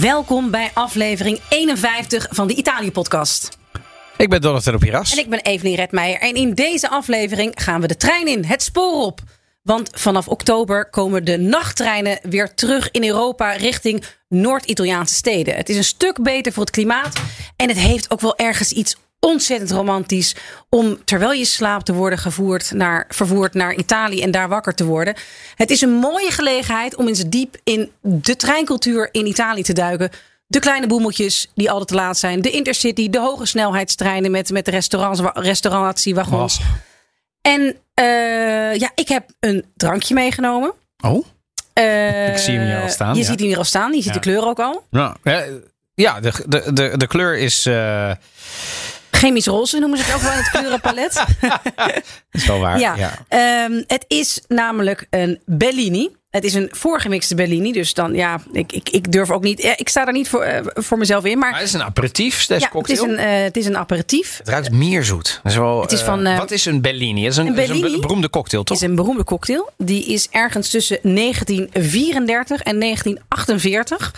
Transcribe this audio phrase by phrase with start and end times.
[0.00, 3.58] Welkom bij aflevering 51 van de Italië-podcast.
[4.16, 5.12] Ik ben Donatello Piras.
[5.12, 6.20] En ik ben Evelien Redmeijer.
[6.20, 9.20] En in deze aflevering gaan we de trein in, het spoor op.
[9.62, 15.54] Want vanaf oktober komen de nachttreinen weer terug in Europa richting Noord-Italiaanse steden.
[15.56, 17.20] Het is een stuk beter voor het klimaat.
[17.56, 20.34] En het heeft ook wel ergens iets ontzettend romantisch
[20.68, 24.84] om terwijl je slaapt te worden gevoerd naar, vervoerd naar Italië en daar wakker te
[24.84, 25.14] worden.
[25.54, 30.10] Het is een mooie gelegenheid om eens diep in de treincultuur in Italië te duiken.
[30.46, 32.42] De kleine boemeltjes die altijd te laat zijn.
[32.42, 36.58] De intercity, de hoge snelheidstreinen met, met de restaurants, restauratiewagons.
[36.58, 36.64] Oh.
[37.40, 37.60] En
[38.00, 40.72] uh, ja, ik heb een drankje meegenomen.
[41.04, 41.26] Oh?
[41.78, 43.26] Uh, Ik zie hem hier al staan, Je ja.
[43.26, 43.90] ziet hem hier al staan.
[43.90, 44.12] Je ziet Ja.
[44.12, 44.84] de kleur ook al.
[44.90, 45.44] Ja, ja,
[45.94, 48.10] ja de, de, de, de kleur is, eh,
[49.18, 51.24] Chemisch roze noemen ze het ook wel in het kleurenpalet.
[52.30, 52.78] is wel waar.
[52.78, 53.12] Ja, Ja.
[53.28, 56.08] Ehm, het is namelijk een Bellini.
[56.30, 57.72] Het is een voorgemixte Bellini.
[57.72, 59.64] Dus dan, ja, ik, ik, ik durf ook niet.
[59.76, 61.38] Ik sta daar niet voor, eh, voor mezelf in.
[61.38, 63.04] Maar Maar het is een aperitief, deze ja, het cocktail.
[63.04, 64.38] is, een, eh, het is een aperitief.
[64.38, 65.40] Het ruikt mierzoet.
[65.42, 67.22] Dat is wel, Het is van, eh, wat is een Bellini?
[67.22, 68.80] Dat is een, een dat is een beroemde cocktail, Het toch?
[68.82, 69.70] is een beroemde cocktail.
[69.76, 74.12] Die is ergens tussen 1934 en 1948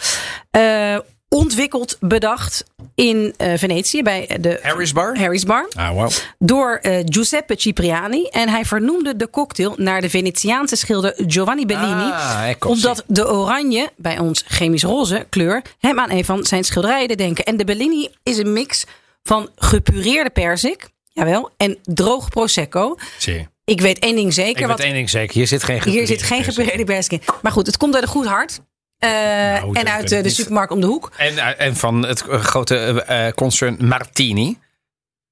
[0.50, 0.98] eh,
[1.30, 2.64] ontwikkeld, bedacht
[2.94, 5.18] in eh, Venetië bij de Harris Bar?
[5.18, 5.68] Harry's Bar.
[5.76, 6.10] Ah, wow.
[6.38, 8.24] door eh, Giuseppe Cipriani.
[8.24, 12.10] En hij vernoemde de cocktail naar de Venetiaanse schilder Giovanni Bellini.
[12.10, 16.64] Ah, ecco, omdat de oranje, bij ons chemisch roze kleur, hem aan een van zijn
[16.64, 17.44] schilderijen denken.
[17.44, 18.84] En de Bellini is een mix
[19.22, 22.96] van gepureerde perzik, jawel, en droog prosecco.
[23.18, 23.48] Zie.
[23.64, 24.60] Ik weet één ding zeker.
[24.60, 25.34] Ik weet één ding zeker.
[25.34, 27.20] Hier zit geen hier zit geen gepureerde gepureerde perzik in.
[27.42, 28.60] Maar goed, het komt uit een goed hart.
[29.00, 31.10] Eh, Nou, en uit de supermarkt om de hoek.
[31.16, 34.58] En, eh, en van het eh, grote concern Martini.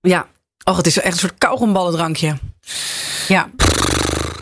[0.01, 0.27] Ja.
[0.65, 2.37] Oh, het is echt een soort kauwgomballendrankje.
[3.29, 3.51] Ja.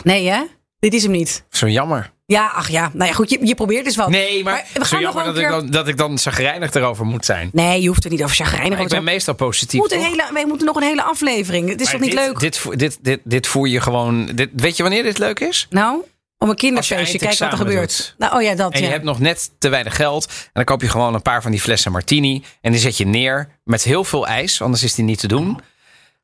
[0.02, 0.42] Nee, hè?
[0.78, 1.44] Dit is hem niet.
[1.50, 2.14] Zo jammer.
[2.26, 2.90] Ja, ach ja.
[2.92, 4.08] Nou ja, goed, je, je probeert dus wel.
[4.08, 6.18] Nee, maar, Maar we zo gaan nog jammer wel dat, ik dan, dat ik dan
[6.18, 7.50] zagrijnig erover moet zijn.
[7.52, 9.14] Nee, je hoeft er niet over chagrijnig Maar over ik te ben zijn.
[9.16, 9.90] meestal positief.
[9.92, 11.68] Een hele, we moeten nog een hele aflevering.
[11.68, 12.38] Het is Maar toch niet dit, leuk?
[12.38, 14.26] Dit, voer- dit, dit, dit voer je gewoon.
[14.26, 15.66] Dit, weet je wanneer dit leuk is?
[15.70, 16.02] nou,
[16.38, 17.96] om een kinderfeestje, kijk wat er gebeurt.
[17.96, 18.14] doet.
[18.18, 20.26] Nou, oh ja, dat En je hebt nog net te weinig geld.
[20.26, 22.44] En dan koop je gewoon een paar van die flessen martini.
[22.60, 24.62] En die zet je neer met heel veel ijs.
[24.62, 25.60] Anders is die niet te doen.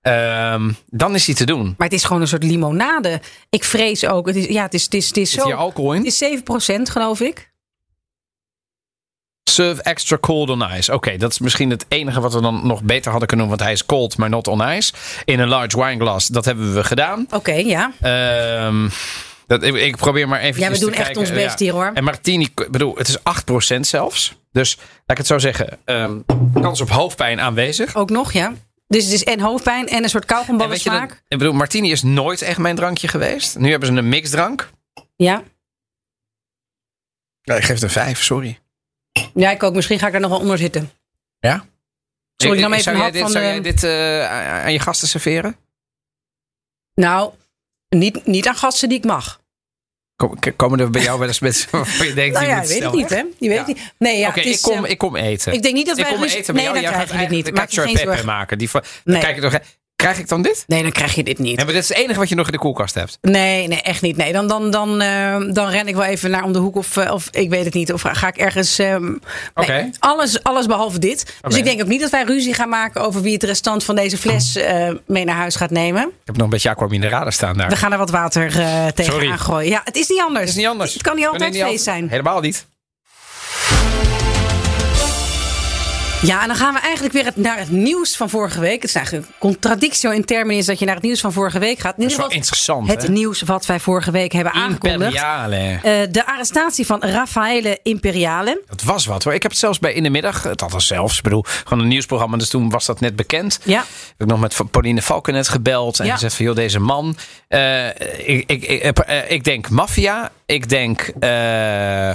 [0.03, 1.75] Ehm, dan is die te doen.
[1.79, 3.21] Maar het is gewoon een soort limonade.
[3.51, 4.27] Ik vrees ook.
[4.27, 5.45] Het is, ja, het is, het is, het is zo.
[5.45, 6.05] hier alcohol in?
[6.05, 6.41] Het is
[6.79, 7.51] 7% geloof ik.
[9.51, 10.93] Serve extra cold on ice.
[10.95, 13.57] Oké, dat is misschien het enige wat we dan nog beter hadden kunnen doen.
[13.57, 14.93] Want hij is cold, maar not on ice.
[15.25, 16.27] In een large wine glass.
[16.29, 17.27] Dat hebben we gedaan.
[17.31, 17.93] Oké, ja.
[18.01, 18.89] Ehm,
[19.47, 21.21] dat, ik, ik probeer maar even Ja, we doen te echt kijken.
[21.23, 21.91] ons best hier, hoor.
[21.95, 23.19] En Martini, ik bedoel, het is
[23.77, 24.35] 8% zelfs.
[24.53, 25.79] Dus laat ik het zo zeggen.
[25.85, 26.19] ehm,
[26.55, 27.95] kans op hoofdpijn aanwezig.
[27.95, 28.53] Ook nog, ja.
[28.87, 31.23] Dus het is en hoofdpijn en een soort En kauwgomballen weet je, dat, smaak.
[31.29, 33.59] ik bedoel, Martini is nooit echt mijn drankje geweest.
[33.59, 34.71] Nu hebben ze een mixdrank.
[35.17, 35.43] Ja.
[37.43, 38.59] Ja, ik geef het een 5, sorry.
[39.35, 39.75] ja, ik ook.
[39.75, 40.91] Misschien ga ik daar nog wel onder zitten.
[41.39, 41.65] Ja?
[42.37, 44.79] Zal ik dan even zou jij dit, van zou de- jij dit eh, aan je
[44.79, 45.57] gasten serveren?
[46.95, 47.33] Nou,
[47.99, 49.41] niet, niet aan gasten die ik mag.
[50.17, 52.35] Kom- Komen er bij jou wel eens mensen waarvan je denkt...
[52.35, 53.17] Nou ja, weet ik snel niet, hè?
[53.17, 53.57] Je weet Ja.
[53.59, 53.93] het niet.
[53.99, 55.53] Nee, ja, Oké, het is, ik, kom, eh, ik kom eten.
[55.53, 56.85] ik denk niet dat ik wij kom ruzie- eten bij Nee, jou.
[56.85, 57.31] Jij gaat je dit niet.
[57.31, 58.27] eigenlijk Maak je geen zorgen.
[58.27, 58.59] maken.
[58.59, 58.69] Die
[59.05, 59.21] Nee.
[59.21, 59.59] kijk ik toch,
[60.03, 60.65] krijg ik dan dit?
[60.67, 61.59] Nee, dan krijg je dit niet.
[61.59, 63.19] Ja, maar dit is het enige wat je nog in de koelkast hebt.
[63.21, 64.17] Nee, nee, echt niet.
[64.17, 66.97] Nee, dan, dan, dan, eh, dan ren ik wel even naar om de hoek of,
[66.97, 67.93] eh, of ik weet het niet.
[67.93, 68.79] Of ga ik ergens.
[68.79, 69.19] ehm, nee,
[69.55, 69.91] Oké.
[69.99, 71.37] alles, alles behalve dit.
[71.41, 73.95] Dus ik denk ook niet dat wij ruzie gaan maken over wie het restant van
[73.95, 76.03] deze fles eh, mee naar huis gaat nemen.
[76.03, 77.69] Ik heb nog een beetje aqua minerale staan daar.
[77.69, 78.93] We gaan er wat water eh Sorry.
[78.93, 79.71] tegenaan gooien.
[79.71, 80.41] Ja, het is niet anders.
[80.41, 80.93] Het is niet anders.
[80.93, 82.09] Het kan niet altijd Nee, feest zijn.
[82.09, 82.67] Helemaal niet.
[86.23, 88.75] Ja, en dan gaan we eigenlijk weer naar het nieuws van vorige week.
[88.81, 91.59] Het is eigenlijk een contradictio in termen is dat je naar het nieuws van vorige
[91.59, 91.95] week gaat.
[91.97, 92.89] In Dat is wel interessant.
[92.89, 93.09] het hè?
[93.09, 95.01] nieuws wat wij vorige week hebben aangekondigd.
[95.03, 95.57] Imperiale.
[95.83, 98.63] Eh, de arrestatie van Raffaele Imperiale.
[98.67, 99.35] Dat was wat hoor.
[99.35, 101.89] Ik heb het zelfs bij In de Middag, het had zelfs, ik bedoel, gewoon een
[101.89, 102.37] nieuwsprogramma.
[102.37, 103.59] Dus toen was dat net bekend.
[103.63, 103.79] Ja.
[103.79, 103.87] Heb
[104.19, 106.13] ik nog met Pauline Valkenet gebeld en Ja.
[106.13, 107.17] gezegd van joh, deze man.
[107.49, 111.01] eh, ik, ik, ik, eh, ik denk maffia, ik denk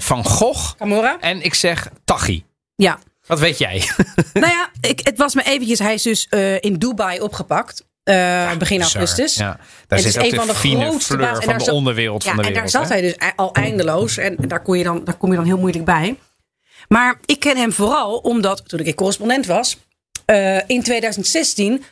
[0.03, 1.17] Van Gogh Camorra?
[1.19, 2.43] en ik zeg Tachi.
[2.75, 2.99] Ja.
[3.27, 3.89] Wat weet jij?
[4.33, 5.79] nou ja, ik, het was me eventjes.
[5.79, 7.85] Hij is dus eh, in Dubai opgepakt.
[8.03, 8.95] eh, begin Bizar.
[8.95, 9.35] augustus.
[9.35, 9.51] Ja.
[9.51, 12.29] En Daar het zit een van de grootste baas- en van de zat- onderwereld Ja,
[12.33, 12.71] van de en wereld.
[12.71, 12.99] daar zat hè?
[12.99, 14.17] hij dus e- al eindeloos.
[14.17, 16.17] En daar, kon je dan, daar kom je dan heel moeilijk bij.
[16.87, 19.77] Maar ik ken hem vooral omdat, toen ik correspondent was,
[20.25, 21.83] eh, in 2016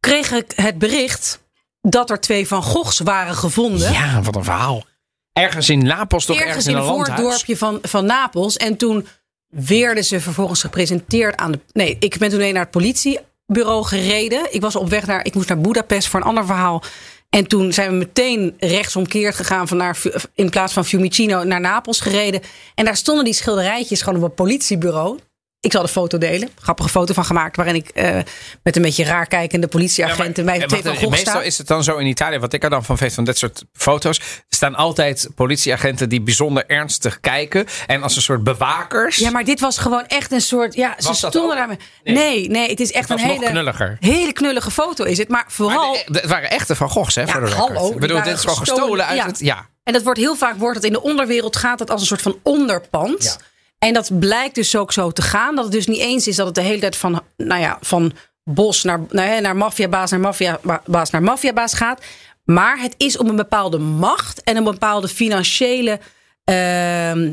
[0.00, 1.40] kreeg ik het bericht
[1.80, 3.92] dat er twee Van Goghs waren gevonden.
[3.92, 4.84] Ja, wat een verhaal.
[5.32, 8.56] Ergens in Napels, toch ergens, ergens in in een voordorpje van, van Napels.
[8.56, 9.08] En toen
[9.48, 11.60] werden ze vervolgens gepresenteerd aan de.
[11.72, 14.54] Nee, ik ben toen naar het politiebureau gereden.
[14.54, 15.24] Ik was op weg naar.
[15.24, 16.82] Ik moest naar Budapest voor een ander verhaal.
[17.30, 20.02] En toen zijn we meteen rechtsomkeerd gegaan van naar,
[20.34, 22.40] in plaats van Fiumicino naar Napels gereden.
[22.74, 25.18] En daar stonden die schilderijtjes gewoon op een politiebureau.
[25.60, 26.48] Ik zal de foto delen.
[26.60, 27.56] Grappige foto van gemaakt.
[27.56, 28.18] Waarin ik eh,
[28.62, 31.42] met een beetje raar kijkende politieagenten Ja, bij maar- wacht, van Gogh Meestal sta.
[31.42, 33.64] is het dan zo in Italië, wat ik er dan van weet van dit soort
[33.72, 34.18] foto's.
[34.18, 37.66] Er staan altijd politieagenten die bijzonder ernstig kijken.
[37.86, 39.16] En als een soort bewakers.
[39.16, 40.74] Ja, maar dit was gewoon echt een soort.
[40.74, 41.78] Ja, ze Was dat stonden daarmee.
[42.04, 42.14] Nee.
[42.14, 42.48] Nee.
[42.48, 43.96] nee, het is echt een hele, knulliger.
[44.00, 45.28] hele knullige foto is het.
[45.28, 45.92] Maar vooral.
[45.92, 47.20] de- het waren echte Van Goghs, hè?
[47.22, 49.26] Ja, voor de hallo, Ik bedoel, dit is gewoon gestolen, gestolen uit ja.
[49.26, 49.38] het.
[49.38, 49.66] Ja.
[49.82, 52.22] En dat wordt heel vaak wordt het in de onderwereld gaat het als een soort
[52.22, 53.24] van onderpand.
[53.24, 53.36] Ja.
[53.78, 55.54] En dat blijkt dus ook zo te gaan.
[55.54, 58.12] Dat het dus niet eens is dat het de hele tijd van, nou ja, van
[58.44, 62.02] bos naar, ja, naar maffiabaas naar maffiabaas naar maffiabaas gaat.
[62.44, 66.00] Maar het is om een bepaalde macht en een bepaalde financiële
[66.44, 67.32] ehm,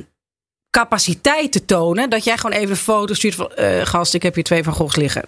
[0.70, 2.10] capaciteit te tonen.
[2.10, 3.54] Dat jij gewoon even een foto stuurt van...
[3.54, 5.24] eh, gast, ik heb hier twee van Goghs liggen.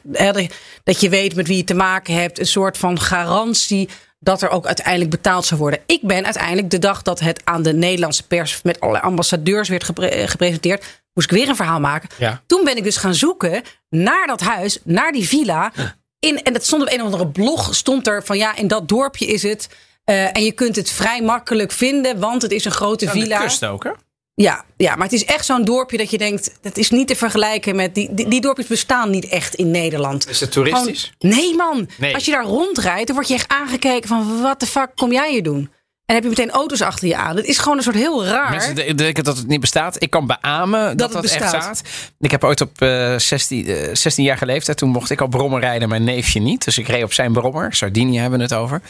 [0.83, 2.39] Dat- je weet met wie je te maken hebt.
[2.39, 3.89] Een soort van garantie
[4.19, 5.79] dat er ook uiteindelijk betaald zou worden.
[5.85, 8.59] Ik ben uiteindelijk de dag dat het aan de Nederlandse pers...
[8.63, 11.03] met allerlei ambassadeurs werd gepre- gepresenteerd...
[11.15, 12.09] moest ik weer een verhaal maken.
[12.17, 12.41] Ja.
[12.47, 15.71] Toen ben ik dus gaan zoeken naar dat huis, naar die villa.
[16.19, 17.75] In, en dat stond op een of andere blog.
[17.75, 19.69] Stond er van ja, in dat dorpje is het.
[20.03, 23.21] eh, en je kunt het vrij makkelijk vinden, want het is een grote Aan de
[23.21, 23.39] villa.
[23.39, 23.89] kust ook, hè?
[24.33, 27.15] Ja, ja, maar het is echt zo'n dorpje dat je denkt, dat is niet te
[27.15, 30.29] vergelijken met die, die, die dorpjes bestaan niet echt in Nederland.
[30.29, 31.11] Is het toeristisch?
[31.17, 32.13] Gewoon- nee man, Nee.
[32.13, 35.31] als je daar rondrijdt, dan word je echt aangekeken van wat de fuck kom jij
[35.31, 35.69] hier doen?
[36.05, 37.35] En heb je meteen auto's achter je aan.
[37.35, 38.49] Het is gewoon een soort heel raar.
[38.49, 40.01] Mensen de- denken dat het niet bestaat.
[40.03, 41.77] Ik kan beamen dat het dat, echt bestaat.
[41.77, 41.81] staat.
[42.19, 45.59] Ik heb ooit op eh 16, eh, 16 jaar leeftijd, toen mocht ik al brommer
[45.59, 46.65] rijden, mijn neefje niet.
[46.65, 47.73] Dus ik reed op zijn brommer.
[47.73, 48.81] Sardinië hebben we het over.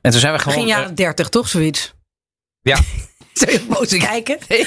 [0.00, 0.54] En toen zijn we gewoon...
[0.54, 1.92] Begin eh, jaren 30, toch zoiets?
[2.62, 2.78] ja,
[3.40, 4.38] Zou je boos kijken?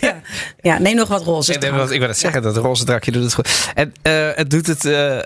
[0.00, 0.20] ja.
[0.60, 1.52] ja, neem nog wat roze.
[1.52, 3.70] Ik, wil- ik wil het zeggen, dat roze drakje doet het goed.
[3.74, 4.84] En eh, het doet het.
[4.84, 5.18] eh,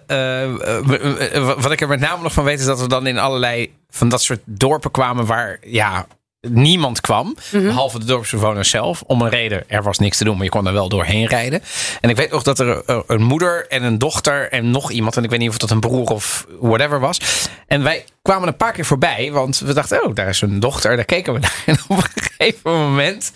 [0.44, 3.72] eh, wat ik er met name nog van weet, is dat we dan in allerlei
[3.90, 6.06] van dat soort dorpen kwamen waar ja.
[6.48, 7.64] Niemand kwam, Mhm.
[7.64, 9.02] behalve de dorpsbewoners zelf.
[9.06, 11.62] Om een reden, er was niks te doen, maar je kon er wel doorheen rijden.
[12.00, 15.16] En ik weet nog dat er eh, een moeder en een dochter en nog iemand,
[15.16, 17.20] en ik weet niet of dat een broer of whatever was.
[17.66, 20.96] En wij kwamen een paar keer voorbij, want we dachten, oh, daar is een dochter,
[20.96, 21.62] daar keken we naar.
[21.66, 23.32] En op een gegeven moment,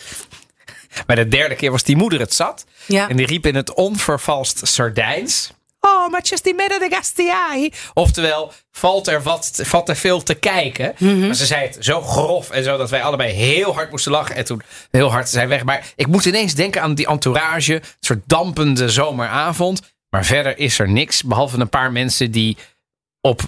[1.06, 2.64] bij de derde keer was die moeder het zat.
[2.87, 3.09] Ja.
[3.09, 5.52] En die riep in het onvervalst Sardijns.
[5.87, 7.73] Oh, maar just die midden de gastiai.
[7.94, 10.94] Oftewel, valt er, wat, valt er veel te kijken.
[10.99, 14.37] Maar ze zei het zo grof en zo dat wij allebei heel hard moesten lachen.
[14.37, 15.65] En toen heel hard zijn weg.
[15.65, 17.75] Maar ik moet ineens denken aan die entourage.
[17.75, 19.81] Een soort dampende zomeravond.
[20.11, 21.23] Maar verder is er niks.
[21.23, 22.56] Behalve een paar mensen die
[23.21, 23.41] op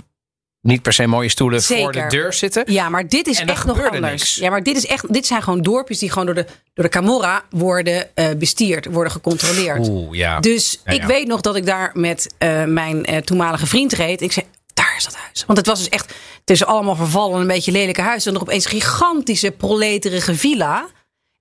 [0.61, 2.73] niet per se mooie stoelen voor de deur zitten.
[2.73, 4.01] Ja, maar dit is En echt nog anders.
[4.11, 4.35] niks.
[4.35, 5.13] Ja, maar dit is echt.
[5.13, 9.13] Dit zijn gewoon dorpjes die gewoon door de, door de Camorra worden eh, bestierd, worden
[9.13, 9.89] gecontroleerd.
[9.89, 10.41] Oeh, ja.
[10.41, 11.07] Dus Ja, ik ja.
[11.07, 14.21] weet nog dat ik daar met eh, mijn eh, toenmalige vriend reed.
[14.21, 15.45] Ik zei, daar is dat huis.
[15.47, 16.15] Want het was dus echt
[16.45, 18.31] tussen allemaal vervallen, een beetje lelijke huizen.
[18.31, 20.87] En er opeens gigantische proleterige villa.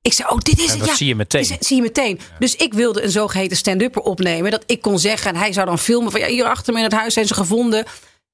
[0.02, 0.80] Ik zei, oh, dit is Ja, het.
[0.80, 1.42] dat ja, zie je meteen.
[1.42, 2.20] is- zie je meteen.
[2.40, 4.52] Dus ik wilde een zogeheten stand-upper opnemen.
[4.52, 6.86] Dat ik kon zeggen, en hij zou dan filmen van, ja, hier achter me in
[6.86, 7.86] het huis zijn ze gevonden.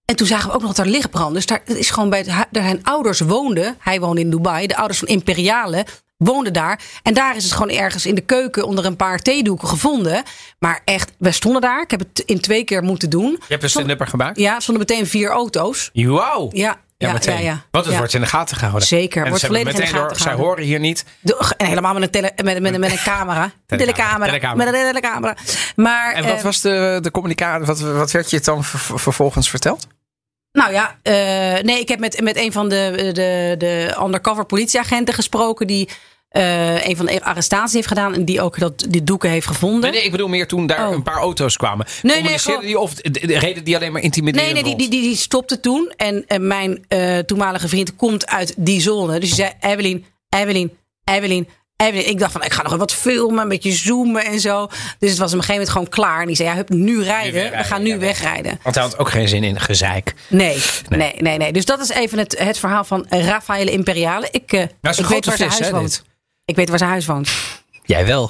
[0.06, 1.34] En toen zagen we ook nog dat er licht brandde.
[1.34, 3.76] Dus daar is gewoon bij het, daar zijn ouders woonden.
[3.80, 4.68] Hij woonde in Dubai.
[4.68, 5.86] De ouders van Imperiale
[6.18, 6.82] woonden daar.
[7.04, 10.24] En daar is het gewoon ergens in de keuken onder een paar theedoeken gevonden.
[10.60, 11.82] Maar echt, we stonden daar.
[11.82, 13.32] Ik heb het in twee keer moeten doen.
[13.32, 14.40] Je hebt een stand-upper gemaakt?
[14.40, 15.90] Ja, stonden meteen vier auto's.
[15.94, 16.50] Wauw.
[16.52, 17.38] Ja, Ja, ja, meteen.
[17.44, 17.52] ja.
[17.52, 17.64] ja.
[17.72, 18.00] Want het Ja.
[18.00, 18.88] wordt in de gaten gehouden.
[18.88, 20.46] Zeker, En wordt volledig in de gaten door, Zij gehouden.
[20.46, 21.06] horen hier niet.
[21.20, 23.52] De- en helemaal met een, tele, met, met, met een camera.
[23.66, 24.54] Telecamera.
[24.56, 25.36] Met een telecamera.
[25.76, 27.66] Maar, En wat eh, was de, de communicatie?
[27.66, 29.88] Wat, wat werd je dan ver- vervolgens verteld?
[30.52, 31.14] Nou ja, eh,
[31.64, 35.68] nee, ik heb met, met een van de, de, de undercover politieagenten gesproken.
[35.68, 35.90] die
[36.34, 38.14] eh, een van de arrestaties heeft gedaan.
[38.14, 39.82] en die ook dat, die doeken heeft gevonden.
[39.82, 40.94] Nee, nee, ik bedoel meer toen daar Oh.
[40.94, 41.86] een paar auto's kwamen.
[42.02, 45.00] nee, gewoon- die of de- de- reden die alleen maar intimiderend Nee, nee, die, die,
[45.00, 45.94] die, die stopte toen.
[45.98, 49.20] En eh, mijn eh, toenmalige vriend komt uit die zone.
[49.20, 50.72] Dus die zei: Evelien, Evelien,
[51.04, 51.48] Evelien.
[51.78, 52.10] Evelien.
[52.10, 54.68] Ik dacht van, ik ga nog even wat filmen, een beetje zoomen en zo.
[55.00, 56.22] Dus het was op een gegeven moment gewoon klaar.
[56.22, 57.52] En die zei, ja, hup, nu rijden.
[57.52, 58.60] We gaan nu ja, wegrijden.
[58.64, 60.14] Want hij had ook geen zin in gezeik.
[60.28, 60.58] Nee,
[60.90, 61.52] nee, nee, nee.
[61.54, 64.28] Dus dat is even het, het verhaal van Raffaele Imperiale.
[64.32, 66.04] Ik, eh, Nou, ik weet waar zijn huis hè, woont.
[66.46, 67.32] Ik weet waar zijn huis woont.
[67.84, 68.30] Jij wel.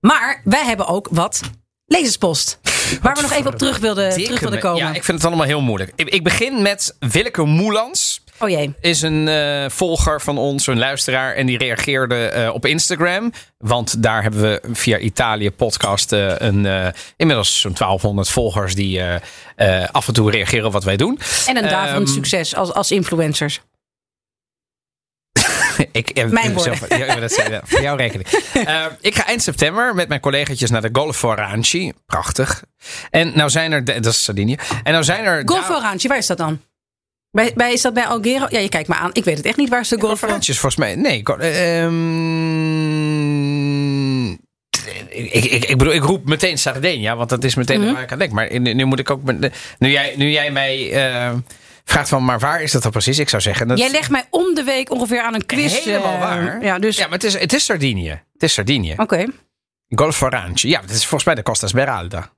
[0.00, 1.40] Maar wij hebben ook wat
[1.86, 2.58] lezerspost.
[3.02, 4.78] Waar we nog even op terug wilden, terug wilden komen.
[4.78, 5.92] Ja, ik vind het allemaal heel moeilijk.
[5.96, 8.24] Ik, ik begin met Willeke Moelans.
[8.38, 8.74] Oh jee.
[8.80, 11.34] Is een eh, volger van ons, een luisteraar.
[11.34, 13.32] En die reageerde eh, op Instagram.
[13.58, 19.02] Want daar hebben we via Italië podcast een, eh, inmiddels zo'n 1200 volgers die
[19.92, 21.18] af en toe reageren op wat wij doen.
[21.46, 23.60] En een daverend Ehm, succes als, als influencers.
[25.92, 28.28] Ik, eh, Mijn zelf- ja, dat is, ja, voor jouw rekening.
[28.52, 31.92] Eh, ik ga eind september met mijn collega's naar de Golf Oranci.
[32.06, 32.64] Prachtig.
[33.10, 34.56] En nou zijn er, dat is Sardinië.
[34.82, 35.42] En nou zijn er.
[35.44, 36.60] Golf Orange, waar is dat dan?
[37.30, 38.46] Bij, bij, is dat bij Algero?
[38.48, 39.10] Ja, je kijkt me aan.
[39.12, 39.68] Ik weet het echt niet.
[39.68, 40.20] Waar is de Golf Orange?
[40.20, 40.94] Conferenties volgens mij.
[40.94, 43.10] Nee, eh, ehm,
[45.08, 47.92] ik, ik, ik bedoel, ik roep meteen Sardinia, want dat is meteen Mhm.
[47.92, 48.32] waar ik aan denk.
[48.32, 49.20] Maar nu, moet ik ook.
[49.78, 51.32] Nu jij, nu jij mij eh,
[51.90, 53.18] vraagt van, maar waar is dat dan precies?
[53.18, 53.68] Ik zou zeggen.
[53.68, 55.84] Dat Jij legt mij om de week ongeveer aan een quiz.
[55.84, 56.62] helemaal eh, waar.
[56.62, 56.96] Ja, dus.
[56.96, 58.22] Ja, maar het is, het is Sardinië.
[58.32, 58.94] Het is Sardinië.
[58.96, 59.24] Oké.
[59.88, 60.68] Golf Orange.
[60.68, 62.30] Ja, het is volgens mij de Costa Smeralda.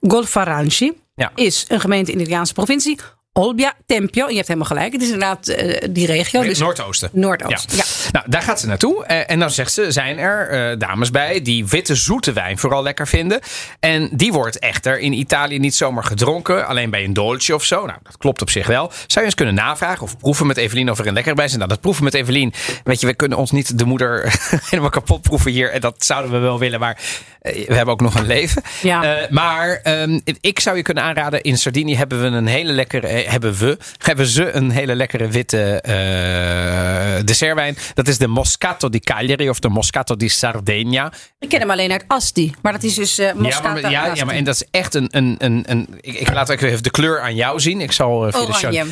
[0.00, 1.32] Golf Orange Ja.
[1.34, 2.98] is een gemeente in de Italiaanse provincie.
[3.34, 4.28] Olbia, Tempio.
[4.28, 4.92] Je hebt helemaal gelijk.
[4.92, 6.42] Het is inderdaad eh, die regio.
[6.42, 7.10] Dus Noordoosten.
[7.12, 7.74] Noordoost.
[7.74, 7.84] Ja.
[8.12, 9.04] Nou, daar gaat ze naartoe.
[9.04, 12.82] Eh, en dan zegt ze, zijn er eh, dames bij die witte zoete wijn vooral
[12.82, 13.40] lekker vinden.
[13.80, 16.66] En die wordt echter in Italië niet zomaar gedronken.
[16.66, 17.86] Alleen bij een dolce of zo.
[17.86, 18.86] Nou, dat klopt op zich wel.
[18.88, 21.56] Zou je eens kunnen navragen of proeven met Evelien of er een lekker bij is?
[21.56, 22.52] Nou, dat proeven met Evelien.
[22.84, 24.34] Weet je, we kunnen ons niet de moeder
[24.70, 25.70] helemaal kapot proeven hier.
[25.70, 26.80] En dat zouden we wel willen.
[26.80, 26.98] Maar
[27.40, 28.62] we hebben ook nog een leven.
[28.82, 29.26] Ja.
[29.30, 31.42] Maar ehm, ik zou je kunnen aanraden.
[31.42, 33.21] In Sardinië hebben we een hele lekkere.
[33.28, 33.78] Hebben we.
[33.98, 37.76] Hebben ze een hele lekkere witte eh, dessertwijn.
[37.94, 41.12] Dat is de Moscato di Cagliari of de Moscato di Sardegna.
[41.38, 42.54] Ik ken hem alleen uit Asti.
[42.62, 44.18] Maar dat is dus eh Ja Moscata maar, ja, Asti.
[44.18, 45.08] ja, maar en dat is echt een.
[45.10, 47.80] een, een, een ik, ik laat ook even de kleur aan jou zien.
[47.80, 48.90] Ik zal eh, via de show- Oranje.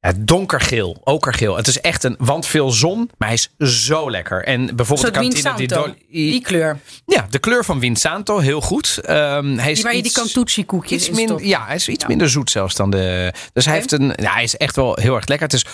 [0.00, 1.56] Ja, donkergeel, okergeel.
[1.56, 4.44] Het is echt een, want veel zon, maar hij is zo lekker.
[4.44, 5.94] En bijvoorbeeld de kantine Winsanto.
[6.10, 6.78] die, Die kleur.
[7.06, 8.98] ja, de kleur van Winsanto, heel goed.
[9.04, 12.30] Ehm, hij is Die waar je die cantucci koekjes Iets ja, hij is iets minder
[12.30, 13.32] zoet zelfs dan de.
[13.52, 14.12] Dus hij heeft een.
[14.16, 15.46] Ja, hij is echt wel heel erg lekker.
[15.48, 15.64] Het is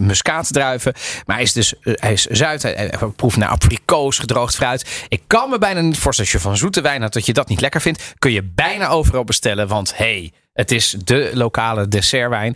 [0.00, 0.92] 100% muskaatdruiven.
[1.26, 1.74] Maar hij is dus.
[1.80, 2.62] eh, Hij is zuid.
[2.62, 5.04] Hij, hij proeft naar abrikoos, gedroogd fruit.
[5.08, 7.48] Ik kan me bijna niet voorstellen als je van zoete wijn had dat je dat
[7.48, 8.14] niet lekker vindt.
[8.18, 9.68] Kun je bijna overal bestellen.
[9.68, 12.54] Want hey, het is de lokale dessertwijn.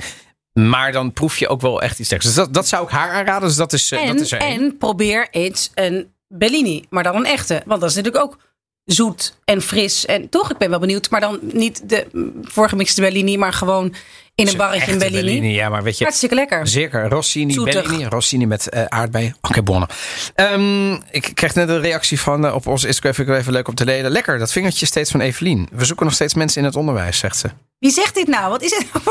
[0.53, 2.35] Maar dan proef je ook wel echt iets lekkers.
[2.35, 3.49] Dus dat, dat zou ik haar aanraden.
[3.49, 4.61] Dus dat is, eh, En, dat is er één.
[4.61, 6.85] en probeer eens een Bellini.
[6.91, 7.63] Maar dan een echte.
[7.67, 8.39] Want dat is natuurlijk ook
[8.85, 10.07] zoet en fris.
[10.07, 11.11] En toch, ik ben wel benieuwd.
[11.11, 13.37] Maar dan niet de mm, voorgemixte Bellini.
[13.37, 13.95] Maar gewoon
[14.35, 15.53] in een barretje Echte Bellini.
[15.55, 16.05] Ja, maar weet je.
[16.05, 16.67] Hartstikke lekker.
[16.67, 17.83] Zeker, Rossini, Zoetig.
[17.83, 19.37] Bellini, Rossini met eh, aardbeien.
[19.41, 19.89] Oké, bonnen.
[20.35, 23.15] Ehm, ik kreeg net een reactie van eh, op ons Instagram.
[23.15, 24.11] Vind ik even leuk om te lezen.
[24.11, 25.69] Lekker, dat vingertje steeds van Evelien.
[25.73, 27.49] We zoeken nog steeds mensen in het onderwijs, zegt ze.
[27.79, 28.51] Wie zegt dit nou?
[28.51, 28.87] Wat is het?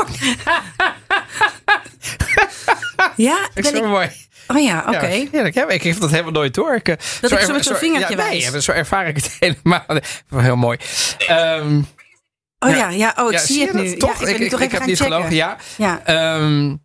[3.16, 4.10] ja, Ik ben vind ik, mooi.
[4.46, 5.06] oh ja, oké.
[5.06, 5.72] Ja, heerlijk, hè?
[5.72, 6.74] ik heb dat helemaal nooit door.
[6.74, 8.50] Ik, eh, Dat ik zo met zo'n vingertje ja, wijs.
[8.50, 9.84] Nee, zo ervaar ik het helemaal.
[10.36, 10.78] Heel mooi.
[11.26, 11.80] Ehm,
[12.62, 12.76] Oh Ja.
[12.76, 13.96] ja, ja, oh, ik ja, zie het nu.
[13.96, 14.20] Toch?
[14.20, 15.12] Ja, ik nu toch even heb niet checken.
[15.12, 15.56] gelogen, ja.
[15.76, 16.00] Ja.
[16.04, 16.76] Ehm,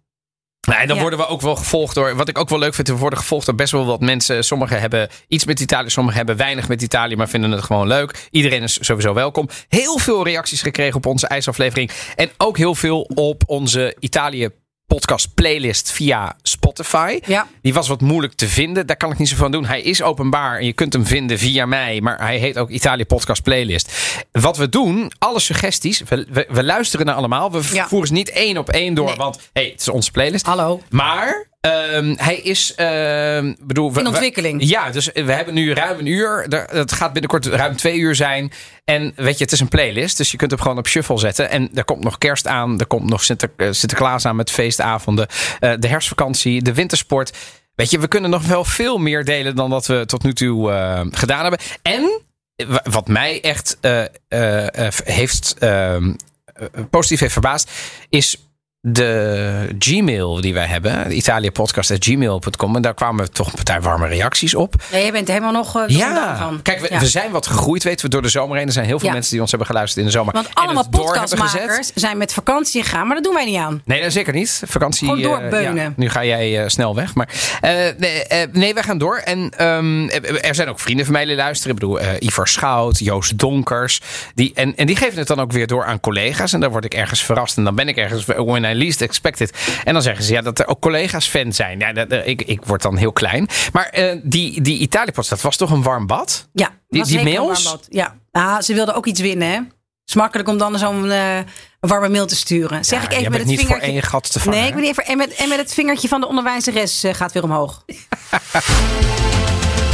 [0.68, 2.16] nou, en dan worden we ook wel gevolgd door.
[2.16, 4.44] Wat ik ook wel leuk vind, we worden gevolgd door best wel wat mensen.
[4.44, 8.28] Sommigen hebben iets met Italië, sommigen hebben weinig met Italië, maar vinden het gewoon leuk.
[8.32, 9.50] Iedereen is sowieso welkom.
[9.68, 11.92] Heel veel reacties gekregen op onze ijsaflevering.
[12.16, 14.50] En ook heel veel op onze Italië
[14.92, 17.20] podcast playlist via Spotify.
[17.26, 17.48] Ja.
[17.62, 18.88] Die was wat moeilijk te vinden.
[18.88, 19.66] Daar kan ik niet zo van doen.
[19.66, 22.02] Hij is openbaar en je kunt hem vinden via mij.
[22.02, 23.92] Maar hij heet ook Italië Podcast Playlist.
[24.32, 27.52] Wat we doen, alle suggesties, we, we, we luisteren naar allemaal.
[27.52, 27.88] We Ja.
[27.88, 29.16] voeren ze niet één op één door, Nee.
[29.16, 30.46] want hey, het is onze playlist.
[30.46, 30.82] Hallo.
[30.90, 32.76] Maar ehm, hij is.
[32.76, 34.64] ehm, bedoel, we- In we- ontwikkeling.
[34.70, 36.46] ja, dus we hebben nu ruim een uur.
[36.72, 38.52] Het gaat binnenkort ruim twee uur zijn.
[38.84, 40.18] En weet je, het is een playlist.
[40.18, 41.50] Dus je kunt hem gewoon op shuffle zetten.
[41.50, 42.80] En er komt nog kerst aan.
[42.80, 45.28] Er komt nog Sinter, eh, Sinterklaas aan met feestavonden.
[45.60, 47.32] eh, de herfstvakantie, de wintersport.
[47.76, 50.72] Weet je, we kunnen nog wel veel meer delen dan dat we tot nu toe
[50.72, 51.60] eh, gedaan hebben.
[51.82, 52.22] En
[52.68, 56.14] wa- wat mij echt eh, eh, eh, heeft ehm,
[56.54, 57.72] eh, positief heeft verbaasd,
[58.10, 58.47] is
[58.82, 62.76] de Gmail die wij hebben, italiapodcast.gmail.com.
[62.76, 64.74] En daar kwamen toch partij warme reacties op.
[64.92, 66.62] Ja, jij bent helemaal nog uh, Ja, van.
[66.62, 67.00] kijk, we, Ja.
[67.00, 68.66] we zijn wat gegroeid, weten we, door de zomer heen.
[68.66, 69.14] Er zijn heel veel Ja.
[69.14, 70.34] mensen die ons hebben geluisterd in de zomer.
[70.34, 73.82] Want allemaal podcastmakers zijn met vakantie gegaan, maar dat doen wij niet aan.
[73.86, 74.62] Nee, nee, zeker niet.
[74.66, 75.08] Vakantie.
[75.08, 75.94] Gewoon eh, doorbeunen.
[75.96, 77.16] nu ga jij eh, snel weg.
[77.16, 77.30] Maar
[77.62, 79.18] eh, nee, eh, nee, wij gaan door.
[79.18, 80.08] En ehm,
[80.42, 81.74] er zijn ook vrienden van mij die luisteren.
[81.74, 84.02] Ik bedoel, eh Ivar Schout, Joost Donkers.
[84.36, 86.54] Die, en, en die geven het dan ook weer door aan collega's.
[86.54, 87.58] En dan word ik ergens verrast.
[87.58, 89.58] En dan ben ik ergens when I least expect it.
[89.84, 91.80] En dan zeggen ze ja, dat er ook collega's fan zijn.
[91.80, 93.48] Ja, dat, ik, ik word dan heel klein.
[93.72, 96.48] Maar eh, die, die Italië-post, dat was toch een warm bad?
[96.54, 97.64] Ja, Die- was die mails?
[97.64, 97.86] warm bad.
[97.90, 99.54] Ja, ah, ze wilden ook iets winnen, hè?
[99.56, 101.38] Het is makkelijk om dan zo'n eh,
[101.80, 102.86] warme mail te sturen.
[102.86, 103.92] Zeg Ja, ik even met het niet voor vingertje.
[103.92, 104.60] één gat te vangen.
[104.60, 105.06] Nee, ik ben even.
[105.06, 107.84] En met, en met het vingertje van de onderwijzeres eh, gaat weer omhoog.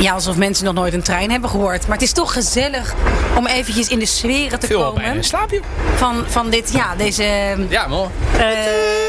[0.00, 1.82] Ja, alsof mensen nog nooit een trein hebben gehoord.
[1.86, 2.94] Maar het is toch gezellig
[3.36, 5.04] om eventjes in de sferen te Veel komen.
[5.16, 5.60] een slaapje.
[5.96, 7.56] Van, van dit, ja, deze...
[7.68, 8.08] Ja, mooi.
[8.38, 8.48] eh,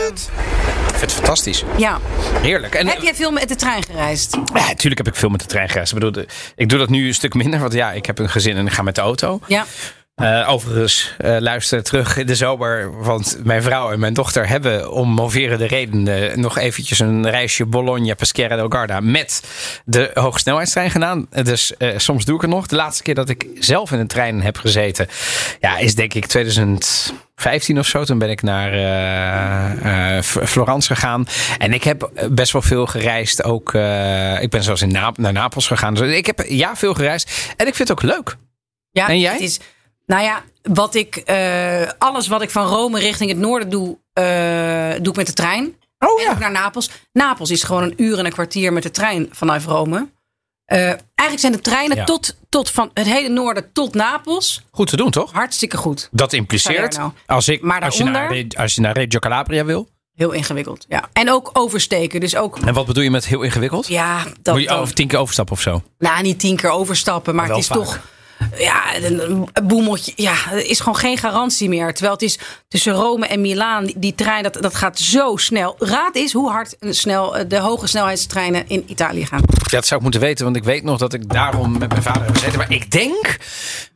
[0.08, 1.64] Ik vind het fantastisch.
[1.78, 2.00] ja.
[2.42, 2.76] Heerlijk.
[2.76, 4.34] En, Heb jij veel met de trein gereisd?
[4.54, 5.94] Ja, natuurlijk heb ik veel met de trein gereisd.
[5.94, 6.24] Ik bedoel,
[6.56, 7.60] ik doe dat nu een stuk minder.
[7.60, 9.40] Want ja, ik heb een gezin en ik ga met de auto.
[9.48, 9.66] Ja.
[10.22, 13.02] Eh, overigens, eh, luister terug in de zomer.
[13.04, 18.14] Want mijn vrouw en mijn dochter hebben om moverende redenen nog eventjes een reisje Bologna,
[18.14, 19.44] Peschiera del Garda met
[19.86, 21.28] de hogesnelheidstrein gedaan.
[21.44, 22.68] Dus eh, soms doe ik het nog.
[22.68, 25.08] De laatste keer dat ik zelf in een trein heb gezeten,
[25.60, 28.04] ja, is denk ik 2015 of zo.
[28.04, 28.72] Toen ben ik naar
[30.24, 31.26] F- Florence gegaan.
[31.58, 33.44] En ik heb best wel veel gereisd.
[33.44, 33.68] Ook,
[34.42, 35.94] ik ben zelfs in Nap- naar Napels gegaan.
[35.94, 37.54] Dus ik heb ja, veel gereisd.
[37.58, 38.36] En ik vind het ook leuk.
[38.92, 39.32] Ja, En jij?
[39.34, 39.60] Het is,
[40.12, 44.24] nou ja, wat ik, eh, alles wat ik van Rome richting het noorden doe, eh,
[45.02, 45.76] doe ik met de trein.
[46.00, 46.90] Oh En ook naar Napels.
[47.14, 50.08] Napels is gewoon een uur en een kwartier met de trein vanuit Rome.
[50.66, 52.04] Eh, eigenlijk zijn de treinen Ja.
[52.04, 55.32] tot, tot van het hele noorden tot Napels Goed te doen, toch?
[55.32, 56.10] hartstikke goed.
[56.12, 57.14] Dat impliceert, Salerno.
[57.26, 59.90] als, ik, Maar als, je naar, als je naar Reggio Calabria wil.
[60.16, 60.86] Heel ingewikkeld.
[60.88, 61.10] Ja.
[61.14, 62.20] En ook oversteken.
[62.20, 63.88] Dus ook, En wat bedoel je met heel ingewikkeld?
[63.88, 65.82] ja, dat, Moet je dan- over tien keer overstappen of zo?
[65.98, 67.78] nou, niet tien keer overstappen, maar het is vaak.
[67.78, 68.00] toch.
[68.58, 70.14] Ja, een boemeltje.
[70.16, 71.94] Ja, er is gewoon geen garantie meer.
[71.94, 75.76] Terwijl het is tussen Rome en Milaan, die, die trein, dat, dat gaat zo snel.
[75.80, 79.42] Raad is hoe hard snel, eh, de hoge snelheidstreinen in Italië gaan.
[79.48, 82.04] Ja, dat zou ik moeten weten, want ik weet nog dat ik daarom met mijn
[82.04, 82.58] vader heb gezeten.
[82.58, 83.38] Maar ik denk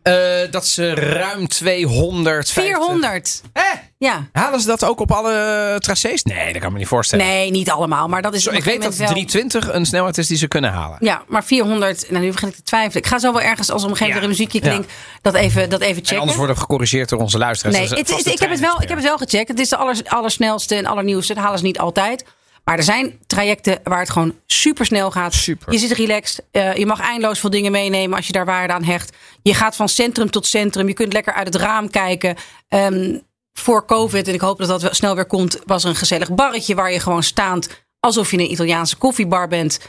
[0.02, 2.52] eh, dat ze ruim 200.
[2.52, 3.42] 400.
[3.54, 3.64] Eh,
[3.98, 4.28] Ja.
[4.32, 6.24] halen ze dat ook op alle tracés?
[6.24, 7.26] Nee, dat kan ik me niet voorstellen.
[7.26, 8.08] Nee, niet allemaal.
[8.08, 10.48] Maar dat is Zo, ik weet dat gegeven moment 320 een snelheid is die ze
[10.48, 10.98] kunnen halen.
[11.02, 12.06] Ja, maar 400.
[12.10, 13.04] Nou, nu begin ik te twijfelen.
[13.04, 14.44] Ik ga zo wel ergens, als er op een gegeven moment Ja.
[14.46, 16.18] een muziekje klinkt, dat, even, dat even En checken.
[16.20, 17.78] anders worden we gecorrigeerd door onze luisteraars.
[17.78, 19.48] Nee, het, ik, heb het wel, ik heb het wel gecheckt.
[19.48, 21.34] Het is de aller, allersnelste en allernieuwste.
[21.34, 22.26] Dat halen ze niet altijd.
[22.64, 25.34] Maar er zijn trajecten waar het gewoon super snel gaat.
[25.34, 25.72] Super.
[25.74, 26.46] Je zit relaxed.
[26.52, 29.16] eh, je mag eindeloos veel dingen meenemen als je daar waarde aan hecht.
[29.42, 30.88] Je gaat van centrum tot centrum.
[30.88, 32.36] Je kunt lekker uit het raam kijken.
[32.70, 33.18] Ehm,
[33.60, 36.34] voor COVID, en ik hoop dat dat wel snel weer komt, was er een gezellig
[36.34, 39.80] barretje waar je gewoon staand, alsof je in een Italiaanse koffiebar bent,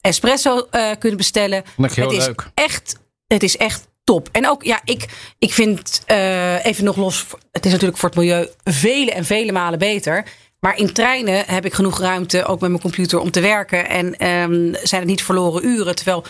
[0.00, 1.64] espresso eh, kunt bestellen.
[1.76, 2.50] Ik heel het is leuk.
[2.54, 4.28] echt, het is echt top.
[4.32, 5.06] En ook, ja, ik,
[5.38, 9.52] ik vind eh, even nog los, het is natuurlijk voor het milieu vele en vele
[9.52, 10.24] malen beter.
[10.60, 13.88] Maar in treinen heb ik genoeg ruimte, ook met mijn computer, om te werken.
[13.88, 15.94] En ehm, zijn het niet verloren uren.
[15.94, 16.24] Terwijl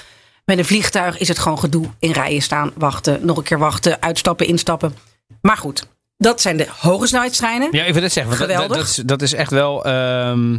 [0.44, 1.86] met een vliegtuig is het gewoon gedoe.
[1.98, 4.96] In rijen staan, wachten, nog een keer wachten, uitstappen, instappen.
[5.40, 7.68] Maar goed, dat zijn de hoge snelheidstreinen.
[7.72, 8.38] Ja, het zeggen.
[8.38, 8.76] want dat- Dat, Geweldig.
[8.86, 9.84] dat, is, dat is echt wel.
[9.84, 10.58] ehm,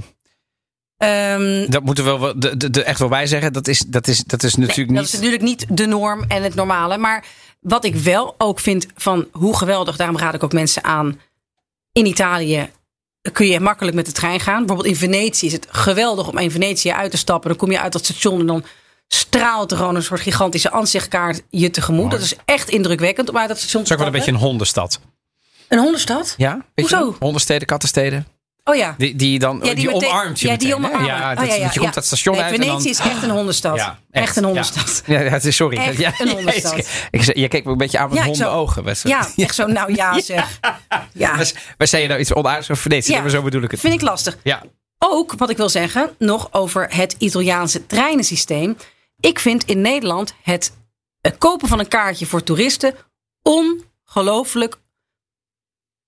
[0.98, 3.54] Ehm, dat moeten we wel, de, de, echt wel bij zeggen.
[3.54, 5.06] Dat is, dat is, dat is natuurlijk dat niet.
[5.06, 6.98] is natuurlijk niet de norm en het normale.
[6.98, 7.26] Maar
[7.60, 11.20] wat ik wel ook vind van hoe geweldig, daarom raad ik ook mensen aan.
[11.92, 12.70] In Italië
[13.32, 14.58] kun je makkelijk met de trein gaan.
[14.58, 17.50] Bijvoorbeeld in Venetië is het geweldig om in Venetië uit te stappen.
[17.50, 18.64] Dan kom je uit dat station en dan
[19.08, 22.12] straalt er gewoon een soort gigantische aanzichtkaart je tegemoet.
[22.12, 24.38] Dat is echt indrukwekkend om uit dat station Het te is ook wel een beetje
[24.38, 24.44] stappen.
[24.44, 25.00] een hondenstad.
[25.68, 26.34] Een hondenstad?
[26.38, 26.66] Ja?
[26.76, 27.16] Hoezo?
[27.20, 28.28] Hondensteden, kattensteden.
[28.64, 28.96] Oh ja.
[28.98, 31.06] Die, die dan Ja, die, meteen- omarmt je Ja, die meteen, omarmen.
[31.08, 32.68] Ja, Oh, ja, je komt dat station Nee, uit en dan...
[32.70, 33.94] Venetië is echt een hondenstad.
[34.12, 35.02] Echt, een hondenstad.
[35.06, 35.78] Ja, het is sorry.
[35.78, 36.88] Echt ja, een hondenstad.
[37.12, 38.84] Ik, je keek me een beetje aan met honden ogen.
[39.04, 39.66] Ja, echt zo.
[39.68, 40.60] Nou ja, zeg.
[41.14, 41.36] Ja,
[41.78, 43.12] maar zei je nou iets onaardigs over Venetië?
[43.14, 43.22] Ja.
[43.22, 43.80] Maar zo bedoel ik het.
[43.80, 44.38] vind ik lastig.
[44.44, 44.64] Ja.
[45.00, 48.78] Ook wat ik wil zeggen, nog over het Italiaanse treinensysteem.
[49.20, 50.72] Ik vind in Nederland het
[51.38, 52.94] kopen van een kaartje voor toeristen
[53.42, 54.78] ongelooflijk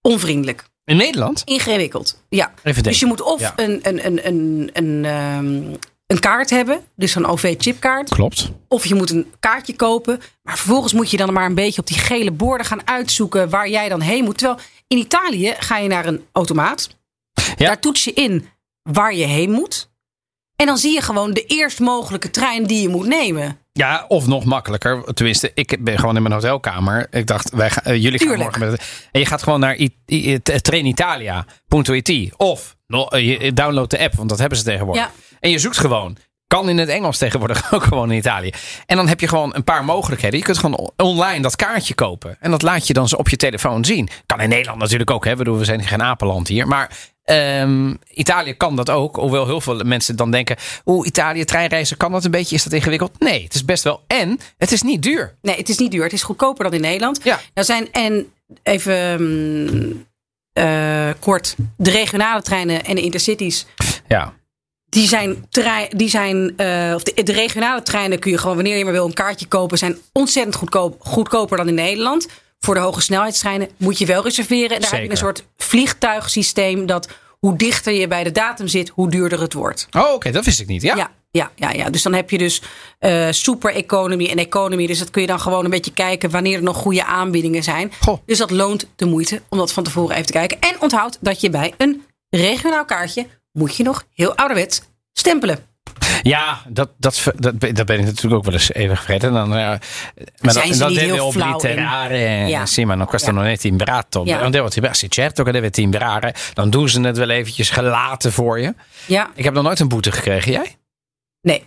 [0.02, 0.64] onvriendelijk.
[0.86, 1.42] In Nederland?
[1.46, 2.24] Ingewikkeld.
[2.30, 2.54] Ja.
[2.82, 3.54] Dus je moet of Ja.
[3.56, 5.76] een, een, een, een, een, ehm,
[6.08, 8.10] een kaart hebben, dus zo'n OV-chipkaart.
[8.10, 8.52] Klopt.
[8.68, 10.22] Of je moet een kaartje kopen.
[10.44, 13.70] Maar vervolgens moet je dan maar een beetje op die gele borden gaan uitzoeken waar
[13.70, 14.38] jij dan heen moet.
[14.38, 16.90] Terwijl in Italië ga je naar een automaat.
[17.34, 17.66] Ja.
[17.66, 18.48] Daar toets je in
[18.84, 19.90] waar je heen moet.
[20.56, 23.60] En dan zie je gewoon de eerst mogelijke trein die je moet nemen.
[23.72, 25.14] Ja, of nog makkelijker.
[25.14, 27.08] Tenminste, ik ben gewoon in mijn hotelkamer.
[27.12, 28.40] Ik dacht, wij gaan, eh, jullie gaan Tuurlijk.
[28.44, 29.08] morgen met het.
[29.12, 32.34] En je gaat gewoon naar I, I, I- Trenitalia.it.
[32.38, 35.04] Of no, eh, je download de app, want dat hebben ze tegenwoordig.
[35.04, 35.12] Ja.
[35.40, 36.18] En je zoekt gewoon.
[36.48, 38.52] Kan in het Engels tegenwoordig ook gewoon in Italië.
[38.86, 40.40] En dan heb je gewoon een paar mogelijkheden.
[40.40, 42.38] Je kunt gewoon online dat kaartje kopen.
[42.40, 44.10] En dat laat je dan op je telefoon zien.
[44.26, 45.26] Kan in Nederland natuurlijk ook.
[45.26, 45.36] Hè?
[45.36, 46.68] We zijn geen apenland hier.
[46.68, 46.92] Maar
[47.30, 49.16] ehm, Italië kan dat ook.
[49.16, 50.56] Hoewel heel veel mensen dan denken...
[50.86, 52.56] Oeh, Italië, treinreizen, kan dat een beetje?
[52.56, 53.20] Is dat ingewikkeld?
[53.20, 54.04] Nee, het is best wel.
[54.08, 55.36] En het is niet duur.
[55.42, 56.04] Nee, het is niet duur.
[56.04, 57.20] Het is goedkoper dan in Nederland.
[57.24, 57.40] Ja.
[57.54, 58.32] Nou zijn, en
[58.64, 60.06] even mm,
[60.54, 63.66] eh, kort, de regionale treinen en de intercities.
[64.08, 64.34] Ja.
[64.90, 68.78] Die zijn, trei- die zijn eh, of de, de regionale treinen kun je gewoon wanneer
[68.78, 69.78] je maar wil een kaartje kopen.
[69.78, 72.28] Zijn ontzettend goedkoop, goedkoper dan in Nederland.
[72.60, 74.76] Voor de hoge snelheidstreinen moet je wel reserveren.
[74.76, 77.08] En daar heb je een soort vliegtuigsysteem dat
[77.40, 79.88] hoe dichter je bij de datum zit, hoe duurder het wordt.
[79.92, 80.82] Oh, oké, dat wist ik niet.
[80.82, 80.96] Ja.
[80.96, 81.12] Ja.
[81.32, 81.90] Ja, ja, ja.
[81.90, 82.62] Dus dan heb je dus
[83.00, 84.88] eh, super economy en economy.
[84.88, 87.92] Dus dat kun je dan gewoon een beetje kijken wanneer er nog goede aanbiedingen zijn.
[88.00, 88.20] Goh.
[88.26, 90.60] Dus dat loont de moeite om dat van tevoren even te kijken.
[90.60, 94.82] En onthoud dat je bij een regionaal kaartje moet je nog heel ouderwets
[95.14, 95.69] stempelen.
[96.24, 99.34] Ja, dat, dat, dat, dat ben ik natuurlijk ook wel eens even vergeten.
[99.34, 99.80] Dan, ja,
[100.40, 102.18] ma Zijn dat, ze dat niet deve heel flauw obliterare.
[102.48, 102.66] Ja.
[102.66, 103.36] Sì, ma no, questo Ja.
[103.36, 104.22] non è timbrato.
[104.26, 104.42] Ja.
[104.42, 104.98] Non devo timbrare.
[104.98, 106.34] Sì, certo che deve timbrare.
[106.54, 108.74] Dan doen ze het wel eventjes gelaten voor je.
[109.06, 110.52] Ja, Ik heb nog nooit een boete gekregen.
[110.52, 110.76] Jij?
[111.42, 111.66] nee.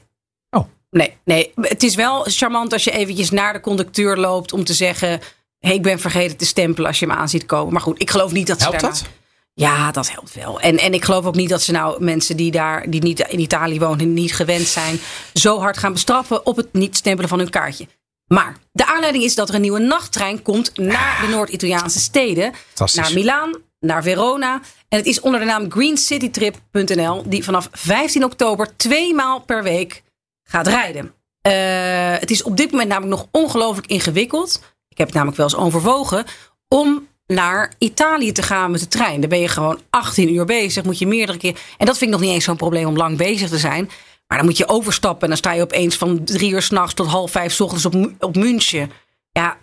[0.51, 0.65] Oh.
[0.91, 1.53] Nee, nee.
[1.61, 5.21] Het is wel charmant als je eventjes naar de conducteur loopt om te zeggen...
[5.59, 7.73] Hey, ik ben vergeten te stempelen als je hem aan ziet komen.
[7.73, 9.09] Maar goed, ik geloof niet dat ze Helpt daarna- dat?
[9.55, 10.61] Ja, dat helpt wel.
[10.61, 13.41] En, en ik geloof ook niet dat ze nou mensen die daar die niet in
[13.41, 15.01] Italië wonen en niet gewend zijn,
[15.35, 17.87] zo hard gaan bestraffen op het niet stempelen van hun kaartje.
[18.27, 22.53] Maar de aanleiding is dat er een nieuwe nachttrein komt naar de Noord-Italiaanse steden.
[22.95, 24.61] Naar Milaan, naar Verona.
[24.89, 30.03] En het is onder de naam greencitytrip.nl die vanaf 15 oktober twee maal per week
[30.43, 31.15] gaat rijden.
[31.41, 34.61] Eh, het is op dit moment namelijk nog ongelooflijk ingewikkeld.
[34.89, 36.25] Ik heb het namelijk wel eens overwogen
[36.69, 39.21] om naar Italië te gaan met de trein.
[39.21, 41.57] Dan ben je gewoon 18 uur bezig, moet je meerdere keer.
[41.79, 43.91] En dat vind ik nog niet eens zo'n probleem om lang bezig te zijn.
[44.27, 47.07] Maar dan moet je overstappen en dan sta je opeens van drie uur s'nachts tot
[47.07, 48.91] half vijf 's ochtends op, op München.
[49.33, 49.57] Ja,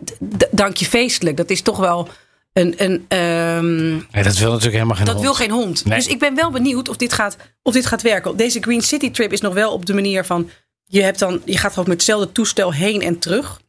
[0.51, 1.37] dank je feestelijk.
[1.37, 2.07] Dat is toch wel
[2.53, 2.73] een.
[2.77, 5.25] een ehm, Nee, dat wil natuurlijk helemaal geen dat hond.
[5.25, 5.85] wil geen hond.
[5.85, 5.97] Nee.
[5.97, 8.37] Dus ik ben wel benieuwd of dit, gaat, of dit gaat werken.
[8.37, 10.49] Deze Green City trip is nog wel op de manier van.
[10.85, 13.61] Je, hebt dan, je gaat gewoon met hetzelfde toestel heen en terug.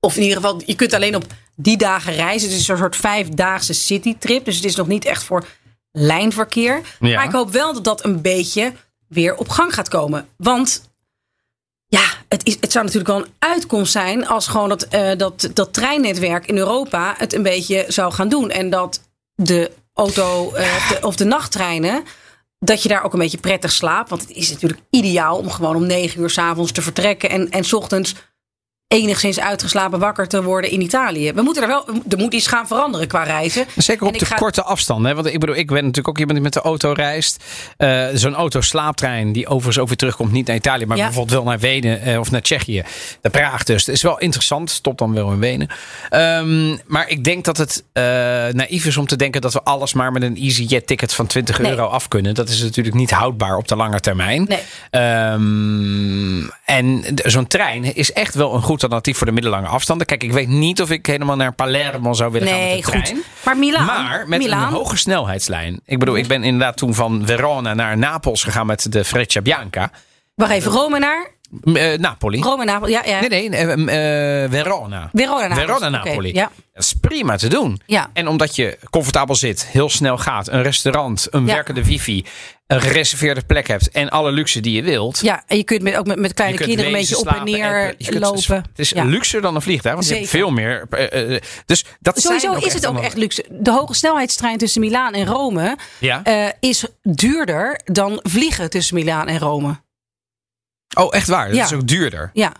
[0.00, 2.48] Of in ieder geval, je kunt alleen op die dagen reizen.
[2.48, 4.44] Het is een soort vijfdaagse citytrip.
[4.44, 5.46] Dus het is nog niet echt voor
[5.92, 6.80] lijnverkeer.
[7.00, 7.16] Ja.
[7.16, 8.72] Maar ik hoop wel dat dat een beetje
[9.08, 10.28] weer op gang gaat komen.
[10.36, 10.90] Want
[11.86, 15.50] ja, het, is, het zou natuurlijk wel een uitkomst zijn als gewoon dat, eh, dat,
[15.54, 18.50] dat treinnetwerk in Europa het een beetje zou gaan doen.
[18.50, 19.00] En dat
[19.34, 22.04] de auto eh, of, de, of de nachttreinen,
[22.58, 24.10] dat je daar ook een beetje prettig slaapt.
[24.10, 27.64] Want het is natuurlijk ideaal om gewoon om negen uur s'avonds te vertrekken en, en
[27.64, 28.14] 's ochtends
[28.92, 31.32] enigszins uitgeslapen wakker te worden in Italië.
[31.32, 33.66] We moeten er wel, er moet iets gaan veranderen qua reizen.
[33.76, 35.06] Zeker op de ga- korte afstand.
[35.06, 35.14] Hè?
[35.14, 37.44] Want ik bedoel, ik ben natuurlijk ook iemand die met de auto reist.
[37.76, 41.04] Eh, Zo'n auto-slaaptrein, die overigens ook weer terugkomt, niet naar Italië, maar Ja.
[41.04, 42.82] bijvoorbeeld wel naar Wenen eh, of naar Tsjechië.
[43.22, 43.86] Naar Praag dus.
[43.86, 44.70] Het is wel interessant.
[44.70, 45.68] Stopt dan wel in Wenen.
[46.10, 48.02] Ehm, maar ik denk dat het eh,
[48.52, 51.58] naïef is om te denken dat we alles maar met een EasyJet ticket van 20
[51.58, 51.70] Nee.
[51.70, 52.34] euro af kunnen.
[52.34, 54.44] Dat is natuurlijk niet houdbaar op de lange termijn.
[54.48, 54.58] Nee.
[54.90, 60.06] Ehm, en zo'n trein is echt wel een goed alternatief voor de middellange afstanden.
[60.06, 62.90] Kijk, ik weet niet of ik helemaal naar Palermo zou willen gaan Nee, met de
[62.90, 63.06] trein.
[63.06, 63.24] goed.
[63.44, 65.80] Maar Milaan, Maar met Milaan, een hoge snelheidslijn.
[65.86, 69.90] Ik bedoel, ik ben inderdaad toen van Verona naar Napels gegaan met de Freccia Bianca.
[70.34, 71.30] Wacht even, Rome naar?
[71.74, 72.40] Eh, Napoli.
[72.40, 72.88] Rome naar?
[72.88, 73.20] Ja, ja.
[73.20, 75.10] Nee, nee, eh, Verona.
[75.12, 75.56] Verona naar.
[75.58, 76.34] Verona Napoli.
[76.34, 76.50] ja.
[76.72, 77.80] Dat is prima te doen.
[77.86, 78.10] Ja.
[78.12, 81.52] En omdat je comfortabel zit, heel snel gaat, een restaurant, een Ja.
[81.54, 82.24] werkende wifi,
[82.66, 85.20] een gereserveerde plek hebt en alle luxe die je wilt.
[85.22, 87.94] Ja, en je kunt met, ook met, met kleine kinderen een beetje op en neer.
[87.98, 88.56] Je kunt- lopen.
[88.56, 89.04] Het is Ja.
[89.04, 90.86] luxer dan een vliegtuig, want je hebt veel meer.
[91.66, 93.44] dus dat Sowieso is het ook echt luxe.
[93.50, 96.22] De hoge snelheidstrein tussen Milaan en Rome Ja.
[96.60, 99.80] is duurder dan vliegen tussen Milaan en Rome.
[100.94, 101.46] Oh, echt waar?
[101.46, 101.64] Dat Ja.
[101.64, 102.30] is ook duurder.
[102.32, 102.52] Ja.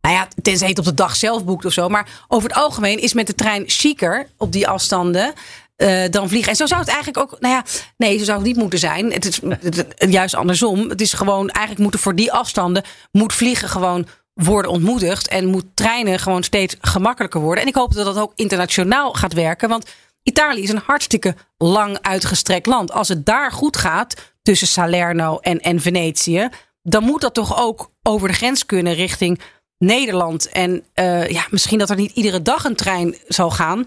[0.00, 1.88] Nou ja, tenzij het op de dag zelf boekt of zo.
[1.88, 5.32] Maar over het algemeen is met de trein chiquer op die afstanden
[5.76, 6.50] eh, dan vliegen.
[6.50, 7.40] En zo zou het eigenlijk ook.
[7.40, 7.64] Nou ja,
[7.96, 9.12] nee, zo zou het niet moeten zijn.
[9.12, 10.88] Het is het- het- juist andersom.
[10.88, 15.64] Het is gewoon eigenlijk moeten voor die afstanden moet vliegen gewoon worden ontmoedigd en moet
[15.74, 17.62] treinen gewoon steeds gemakkelijker worden.
[17.62, 19.86] En ik hoop dat dat ook internationaal gaat werken, want
[20.22, 22.92] Italië is een hartstikke lang uitgestrekt land.
[22.92, 26.48] Als het daar goed gaat tussen Salerno en, en Venetië,
[26.88, 29.40] dan moet dat toch ook over de grens kunnen richting
[29.78, 30.48] Nederland.
[30.48, 33.86] En eh, ja, misschien dat er niet iedere dag een trein zal gaan.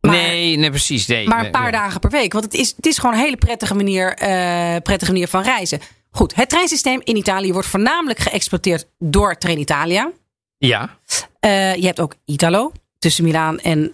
[0.00, 1.06] Maar, nee, nee, precies.
[1.06, 1.72] Nee, maar een paar nee.
[1.72, 2.32] dagen per week.
[2.32, 5.80] Want het is, het is gewoon een hele prettige manier, eh, prettige manier van reizen.
[6.10, 10.10] Goed, het treinsysteem in Italië wordt voornamelijk geëxploiteerd door Trenitalia.
[10.58, 10.98] Ja.
[11.40, 13.92] Eh, je hebt ook Italo tussen Milaan en,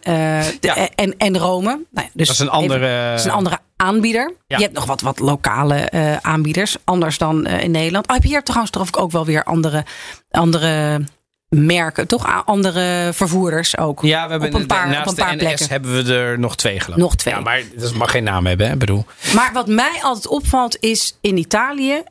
[0.60, 0.88] Ja.
[0.94, 1.68] en, en Rome.
[1.68, 4.34] Nou ja, dus Dat is een andere- even- dat is een andere aanbieder.
[4.46, 4.56] Ja.
[4.56, 8.08] Je hebt nog wat, wat lokale eh, aanbieders, anders dan eh, in Nederland.
[8.08, 9.84] Oh, heb je hier trouwens toch ook wel weer andere,
[10.30, 11.04] andere
[11.48, 12.44] merken, toch?
[12.44, 14.02] Andere vervoerders ook.
[14.02, 15.68] Ja, we hebben op een paar, naast op een paar de NS plekken.
[15.68, 17.02] hebben we er nog twee geloof ik.
[17.02, 17.34] Nog twee.
[17.34, 18.76] Ja, maar dat mag geen naam hebben, hè?
[18.76, 19.04] Bedoel.
[19.34, 22.02] Maar wat mij altijd opvalt is in Italië,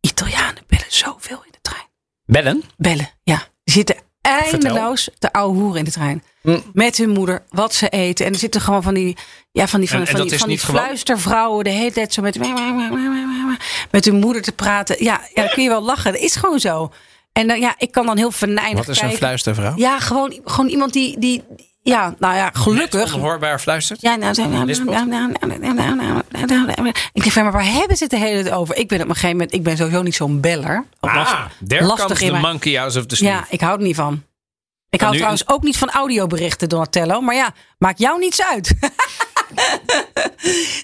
[0.00, 1.86] Italianen bellen zoveel in de trein.
[2.24, 2.62] Bellen?
[2.76, 3.36] Bellen, ja.
[3.64, 6.22] Die zitten eindeloos te ouwe hoeren in de trein.
[6.72, 8.26] Met hun moeder, wat ze eten.
[8.26, 9.16] En er zitten gewoon van die,
[9.52, 12.38] ja, van die, van, en, van die, van die fluistervrouwen de hele tijd zo met,
[13.90, 14.96] met hun moeder te praten.
[15.04, 16.12] Ja, ja, dan kun je wel lachen.
[16.12, 16.92] Dat is gewoon zo.
[17.32, 19.72] En dan, ja, ik kan dan heel venijnig Wat is een fluistervrouw?
[19.76, 21.42] Ja, gewoon, gewoon iemand die, die,
[21.82, 23.10] ja, nou ja, gelukkig.
[23.10, 24.00] hoorbaar fluistert?
[24.00, 24.70] Ja, nou, nou,
[27.12, 28.76] Ik denk van, maar waar hebben ze het de hele tijd over?
[28.76, 30.84] Ik ben op een gegeven moment, ik ben sowieso niet zo'n beller.
[31.00, 31.44] Ah,
[31.80, 34.22] lastig in de monkey house de the Ja, ik hou er niet van.
[34.90, 37.20] Ik hou nu- trouwens ook niet van audioberichten, Donatello.
[37.20, 38.74] Maar ja, maakt jou niets uit.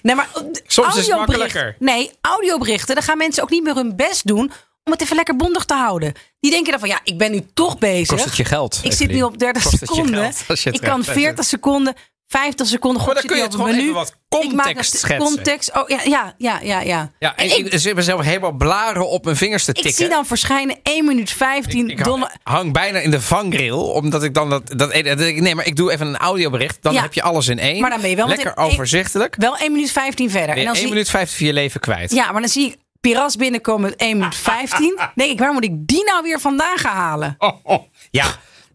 [0.01, 0.29] nee, maar
[0.67, 1.75] Soms is het makkelijker.
[1.79, 4.51] Nee, audioberichten, dan gaan mensen ook niet meer hun best doen
[4.83, 6.13] om het even lekker bondig te houden.
[6.39, 8.07] Die denken dan van, ja, ik ben nu toch bezig.
[8.07, 8.79] Kost het je geld?
[8.83, 10.33] ik zit nu op 30 Kost het je seconden.
[10.73, 11.13] Ik kan wegzet?
[11.13, 11.95] 40 seconden,
[12.27, 13.05] 50 seconden.
[13.05, 14.43] Maar dan kun je het gewoon op even wat menu.
[14.45, 15.35] Ik maak context het- schetsen.
[15.35, 16.79] Context, oh ja, ja, ja, ja.
[16.81, 17.11] ja.
[17.19, 19.93] Ja, en En ik, ik zit mezelf helemaal blaren op mijn vingers te Ik tikken.
[19.93, 22.05] zie dan verschijnen 1 minuut 15 ik
[22.43, 25.75] hang, bijna in de vangrail, omdat ik dan dat, dat, dat ik- nee, maar ik
[25.75, 27.01] doe even een audiobericht, dan Ja.
[27.01, 27.81] heb je alles in één.
[27.81, 29.35] Maar dan ben je wel lekker overzichtelijk.
[29.37, 30.49] Wel 1 minuut 15 verder.
[30.55, 32.11] En dan 1 zie, minuut 15 van je leven kwijt.
[32.11, 34.99] Ja, maar dan zie ik Piras binnenkomen met 1 minuut 15.
[35.15, 37.35] denk ik, waar moet ik die nou weer vandaan gaan halen?
[37.37, 37.83] Oh, oh.
[38.11, 38.25] Ja,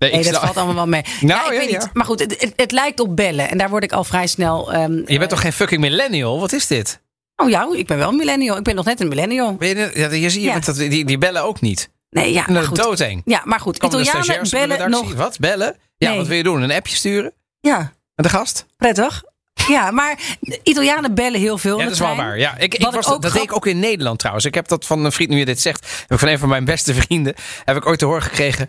[0.01, 1.03] nee, Nee, ik dat snap- valt allemaal wel mee.
[1.21, 1.79] Nou, ik ja, weet ja.
[1.79, 1.91] niet.
[1.93, 3.51] Maar goed, het, het, het lijkt op bellen.
[3.51, 4.73] En daar word ik al vrij snel...
[4.73, 6.41] ehm, Je bent toch geen fucking millennial?
[6.41, 7.01] Wat is dit?
[7.37, 8.57] Oh ja, ik ben wel een millennial.
[8.57, 9.55] Ik ben nog net een millennial.
[9.55, 11.91] Ben je, ja, je ziet, je dat, die, die bellen ook niet.
[12.11, 12.77] Nee, ja, maar goed.
[12.77, 13.23] doodeng.
[13.25, 13.79] Ja, maar goed.
[13.79, 15.15] Komen Italianen bellen nog...
[15.15, 15.77] Wat, bellen?
[15.97, 16.19] Ja, Nee.
[16.19, 16.63] wat wil je doen?
[16.63, 17.33] Een appje sturen?
[17.61, 17.79] Ja,
[18.15, 18.67] Met de gast?
[18.77, 19.23] prettig.
[19.69, 20.19] Ja, maar
[20.63, 22.39] Italianen bellen heel veel Ja, dat is wel waar.
[22.39, 24.45] Ja, ik, ik was, ik dat deed ik grap- ook in Nederland trouwens.
[24.47, 26.49] Ik heb dat van een vriend, nu je dit zegt, heb ik van een van
[26.49, 27.35] mijn beste vrienden,
[27.65, 28.69] heb ik ooit te horen gekregen.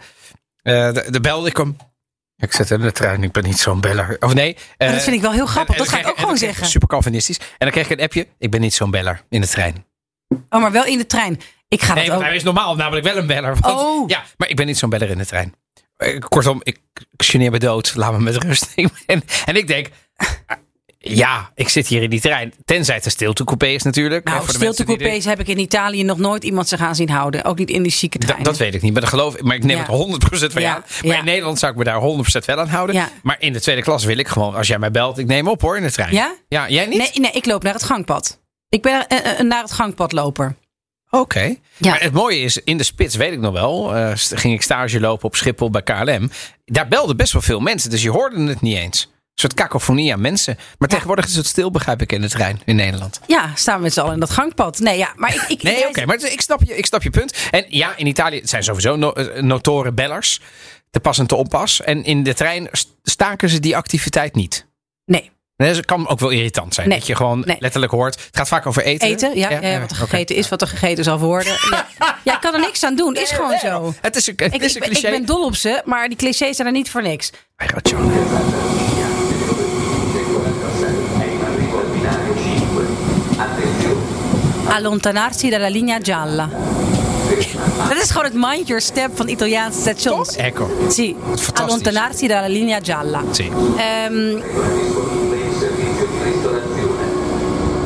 [0.62, 1.78] Eh, de, de belde ik hem.
[2.38, 4.18] Ik zit in de trein, ik ben niet zo'n beller.
[4.20, 4.54] Of nee.
[4.78, 5.76] Maar eh, dat vind ik wel heel grappig.
[5.76, 6.68] en- en dat ga ik ook gewoon zeggen.
[6.68, 7.38] Super Calvinistisch.
[7.38, 8.28] En dan kreeg ik een appje.
[8.38, 9.86] Ik ben niet zo'n beller in de trein.
[10.50, 11.40] Oh, maar wel in de trein.
[11.68, 12.22] Ik ga Nee, dat ook...
[12.24, 13.56] hij is normaal namelijk wel een beller.
[13.60, 14.10] Want, Oh.
[14.10, 15.54] Ja, maar ik ben niet zo'n beller in de trein.
[15.98, 16.80] Eh, Kortom, ik,
[17.18, 17.96] geneer me dood.
[17.96, 18.74] Laat me met rust.
[19.06, 19.88] en, en ik denk,
[21.04, 22.54] ja, ik zit hier in die trein.
[22.66, 24.26] Tenzij het een stiltecoupé is natuurlijk.
[24.26, 27.44] Nou, stiltecoupés heb ik in Italië nog nooit iemand ze gaan zien houden.
[27.44, 28.44] Ook niet in die Da- treinen.
[28.44, 29.44] dat weet ik niet, maar dat geloof ik.
[29.44, 29.84] Maar ik neem Ja.
[29.84, 30.82] het 100% van Ja, jou.
[31.02, 31.20] Maar ja.
[31.20, 33.08] in Nederland zou ik me daar 100% wel aan houden.
[33.24, 35.62] Maar in de tweede klas wil ik gewoon, als jij mij belt, ik neem op
[35.62, 36.14] hoor in de trein.
[36.14, 36.36] Ja?
[36.48, 36.98] Ja, jij niet?
[36.98, 38.40] Nee, nee, ik loop naar het gangpad.
[38.70, 40.56] Ik ben eh, eh, naar het gangpadloper.
[41.10, 41.56] Oké.
[41.78, 41.90] Ja.
[41.90, 45.00] Maar het mooie is, in de spits weet ik nog wel, eh, ging ik stage
[45.00, 46.32] lopen op Schiphol bij KLM.
[46.66, 49.12] Daar belden best wel veel mensen, dus je hoorde het niet eens.
[49.32, 50.58] Een soort kakofonie aan mensen.
[50.78, 53.20] Maar tegenwoordig is het stil, begrijp ik, in de trein in Nederland.
[53.28, 54.80] Ja, staan we met z'n allen in dat gangpad.
[54.80, 55.42] Nee, ja, maar ik...
[55.48, 57.38] ik Nee, oké, maar het- ik snap, je, ik snap je punt.
[57.52, 60.40] En ja, in Italië het zijn sowieso no, eh, notoren bellers.
[60.90, 61.82] Te pas en te onpas.
[61.82, 64.66] En in de trein st- staken ze die activiteit niet.
[65.06, 66.88] Nee, Nee, dat kan ook wel irritant zijn.
[66.90, 66.98] Nee.
[66.98, 67.56] Dat je gewoon Nee.
[67.60, 68.16] letterlijk hoort.
[68.26, 69.08] Het gaat vaak over eten.
[69.08, 69.38] eten.
[69.38, 71.54] Ja, ja, wat er gegeten is, wat er gegeten zal worden.
[72.00, 73.16] Ja, ja ik kan er niks aan doen.
[73.16, 73.94] Is gewoon zo.
[74.02, 75.12] Het is een, het Ik, is een ben- ik cliché.
[75.18, 77.30] ben dol op ze, maar die clichés zijn er niet voor niks.
[77.56, 78.81] Hai ragione.
[84.72, 86.50] Allontanarsi dalla linea gialla.
[87.88, 90.36] Dat is gewoon het mind your step van Italiaanse stations.
[90.36, 90.88] Ecco.
[90.90, 91.16] Sì,
[91.54, 93.24] allontanarsi dalla linea gialla.
[93.32, 93.52] Sì.
[93.78, 94.42] Ehm,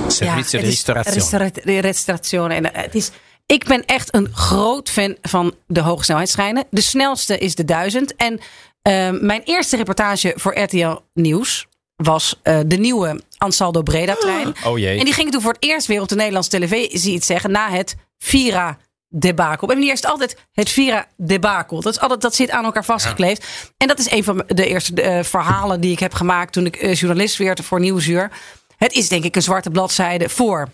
[0.07, 2.55] Servizio di de restaurazione.
[2.55, 3.11] En eh, het is,
[3.45, 6.63] ik ben echt een groot fan van de hogesnelheidstreinen.
[6.69, 8.15] De snelste is de 1000.
[8.15, 8.39] En
[8.81, 14.53] ehm, mijn eerste reportage voor RTL Nieuws was eh, de nieuwe Ansaldo Breda-trein.
[14.65, 14.99] Oh jee.
[14.99, 17.69] En die ging toen voor het eerst weer op de Nederlandse televisie iets zeggen na
[17.69, 18.77] het Vira
[19.09, 19.69] debakel.
[19.69, 21.81] En eerst altijd het Vira debakel.
[21.81, 23.73] Dat, is altijd, dat zit aan elkaar vastgekleefd.
[23.77, 26.75] En dat is een van de eerste eh, verhalen die ik heb gemaakt toen ik
[26.75, 28.31] eh, journalist werd voor Nieuwsuur.
[28.77, 30.69] Het is denk ik een zwarte bladzijde voor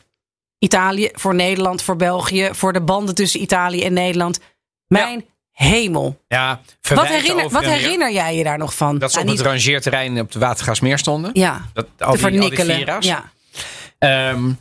[0.57, 4.39] Italië, voor Nederland, voor België, voor de banden tussen Italië en Nederland.
[4.87, 6.21] Mijn hemel.
[6.27, 8.97] Ja, Wat, herinner, wat herinner jij je daar nog van?
[8.97, 11.29] Dat ze op het rangeerterrein op de Watergaasmeer stonden.
[11.33, 12.97] ja, Dat, al die, al.
[12.99, 13.31] Ja.
[13.99, 14.51] Ehm,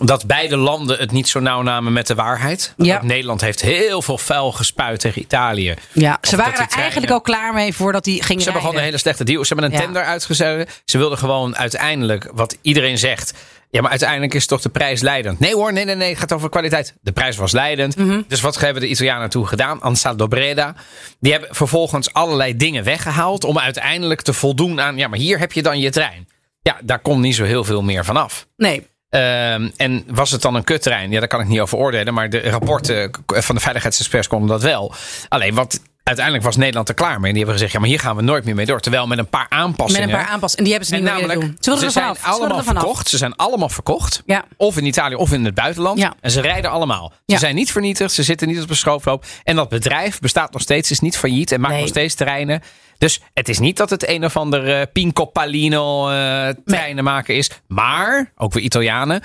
[0.00, 2.74] dat beide landen het niet zo nauw namen met de waarheid.
[2.76, 3.02] Ja.
[3.02, 5.74] Nederland heeft heel veel vuil gespuit tegen Italië.
[5.92, 8.86] ja, ze waren er eigenlijk al klaar mee voordat die gingen Ze hebben gewoon een
[8.86, 9.44] hele slechte deal.
[9.44, 9.84] Ze hebben een Ja.
[9.84, 10.82] tender uitgezet.
[10.84, 13.32] Ze wilden gewoon uiteindelijk, wat iedereen zegt.
[13.70, 15.38] Ja, maar uiteindelijk is toch de prijs leidend.
[15.38, 16.08] Nee hoor, nee, nee, nee.
[16.08, 16.94] Het gaat over kwaliteit.
[17.00, 17.96] De prijs was leidend.
[17.96, 18.22] Mhm.
[18.28, 19.80] Dus wat hebben de Italianen toen gedaan?
[19.80, 20.74] Ansaldo Breda.
[21.20, 23.44] Die hebben vervolgens allerlei dingen weggehaald.
[23.44, 24.96] Om uiteindelijk te voldoen aan.
[24.96, 26.28] Ja, maar hier heb je dan je trein.
[26.62, 28.46] Ja, daar komt niet zo heel veel meer vanaf.
[28.56, 31.10] Nee, Ehm, en was het dan een kuttrein?
[31.10, 32.14] Ja, daar kan ik niet over oordelen.
[32.14, 34.94] Maar de rapporten van de veiligheidsexperts konden dat wel.
[35.28, 35.80] Alleen wat.
[36.06, 37.26] Uiteindelijk was Nederland er klaar mee.
[37.26, 38.80] En die hebben gezegd: ja, maar hier gaan we nooit meer mee door.
[38.80, 40.08] Terwijl met een paar met aanpassingen.
[40.08, 40.56] een paar aanpassingen.
[40.56, 41.56] En die hebben ze niet meer namelijk, doen.
[41.60, 42.14] Ze ze zijn.
[42.14, 43.08] Ze allemaal er verkocht.
[43.08, 44.22] Ze zijn allemaal verkocht.
[44.26, 44.44] Ja.
[44.56, 45.98] Of in Italië of in het buitenland.
[45.98, 46.14] Ja.
[46.20, 47.12] En ze rijden allemaal.
[47.12, 47.38] Ze Ja.
[47.38, 48.12] zijn niet vernietigd.
[48.12, 49.24] Ze zitten niet op een schroofloop.
[49.44, 50.90] En dat bedrijf bestaat nog steeds.
[50.90, 51.52] Is niet failliet.
[51.52, 51.82] En maakt Nee.
[51.82, 52.62] nog steeds terreinen.
[52.98, 57.34] Dus het is niet dat het een of ander eh, Pinco Palino eh, treinen maken
[57.34, 57.50] is.
[57.68, 59.22] Maar, ook weer Italianen.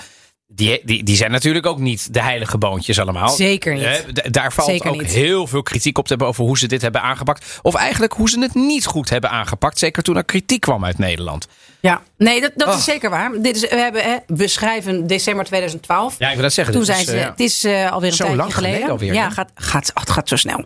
[0.56, 3.30] Die, die, die zijn natuurlijk ook niet de heilige boontjes allemaal.
[3.30, 4.34] Zeker niet.
[4.34, 5.12] Daar valt Zeker ook niet.
[5.12, 7.60] heel veel kritiek op te hebben over hoe ze dit hebben aangepakt.
[7.62, 9.80] Of eigenlijk hoe ze het niet goed hebben aangepakt.
[9.80, 11.48] Zeker toen er kritiek kwam uit Nederland.
[11.80, 12.78] Ja, nee, dat, dat Oh.
[12.78, 13.42] is zeker waar.
[13.42, 16.16] Dit is, we, hebben, hè, we schrijven december 2012.
[16.20, 16.74] Ja, ik wil dat zeggen.
[16.74, 17.30] Toen zijn is, ze, eh, ja.
[17.30, 18.92] het is eh, alweer een Zo tijdje lang geleden geleden.
[18.94, 20.66] alweer, ja, gaat, gaat, oh, het gaat zo snel.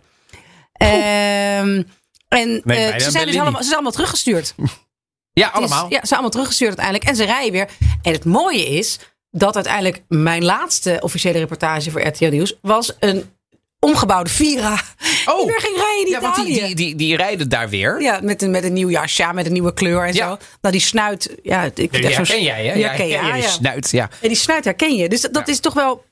[0.73, 1.83] Ehm,
[2.27, 4.55] en eh, ze, zijn dus allemaal, ze zijn allemaal teruggestuurd.
[5.33, 5.83] Ja, Het is- allemaal.
[5.89, 7.09] ja, ze zijn allemaal teruggestuurd uiteindelijk.
[7.09, 7.69] En ze rijden weer.
[8.01, 8.99] En het mooie is
[9.37, 13.33] dat uiteindelijk mijn laatste officiële reportage voor RTL Nieuws was een
[13.79, 14.79] omgebouwde Vira.
[15.25, 15.37] Oh.
[15.37, 18.01] die weer ging rijden in Ja, want die, die, die, die rijden daar weer.
[18.01, 20.29] Ja, met een, met een nieuw jasje, ja, met een nieuwe kleur en Ja.
[20.29, 20.37] zo.
[20.61, 21.35] Nou, die snuit.
[21.43, 22.73] Ja, ik, die herken jij, hè?
[22.73, 23.41] Die Ja, herken je, ja.
[23.41, 24.09] snuit, ja.
[24.21, 25.09] En die snuit herken je.
[25.09, 25.95] Dus dat, is toch wel.
[25.95, 26.03] Dat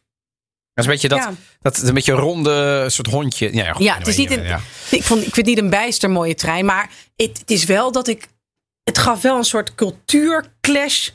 [0.74, 1.30] is een beetje dat,
[1.62, 3.54] dat een beetje ronde soort hondje.
[3.54, 4.46] Ja, goed, Ja, het is niet een,
[4.90, 6.66] ik, vond, ik vind het niet een bijster mooie trein.
[6.66, 8.28] Maar het, het is wel dat ik.
[8.84, 11.10] Het gaf wel een soort cultuurclash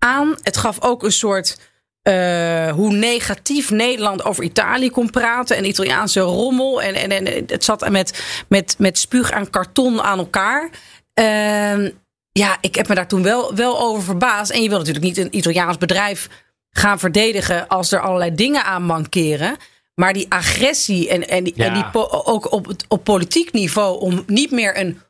[0.00, 0.34] aan.
[0.42, 1.56] Het gaf ook een soort.
[2.02, 5.56] eh, hoe negatief Nederland over Italië kon praten.
[5.56, 6.82] En Italiaanse rommel.
[6.82, 10.70] En, en, en het zat met, met, met spuug en karton aan elkaar.
[11.14, 11.90] Ehm,
[12.32, 14.50] ja, ik heb me daar toen wel, wel over verbaasd.
[14.50, 16.28] En je wil natuurlijk niet een Italiaans bedrijf
[16.70, 19.56] gaan verdedigen als er allerlei dingen aan mankeren.
[19.94, 21.64] Maar die agressie en, en, die, Ja.
[21.66, 21.84] en die
[22.24, 25.00] ook op, het- op politiek niveau om niet meer een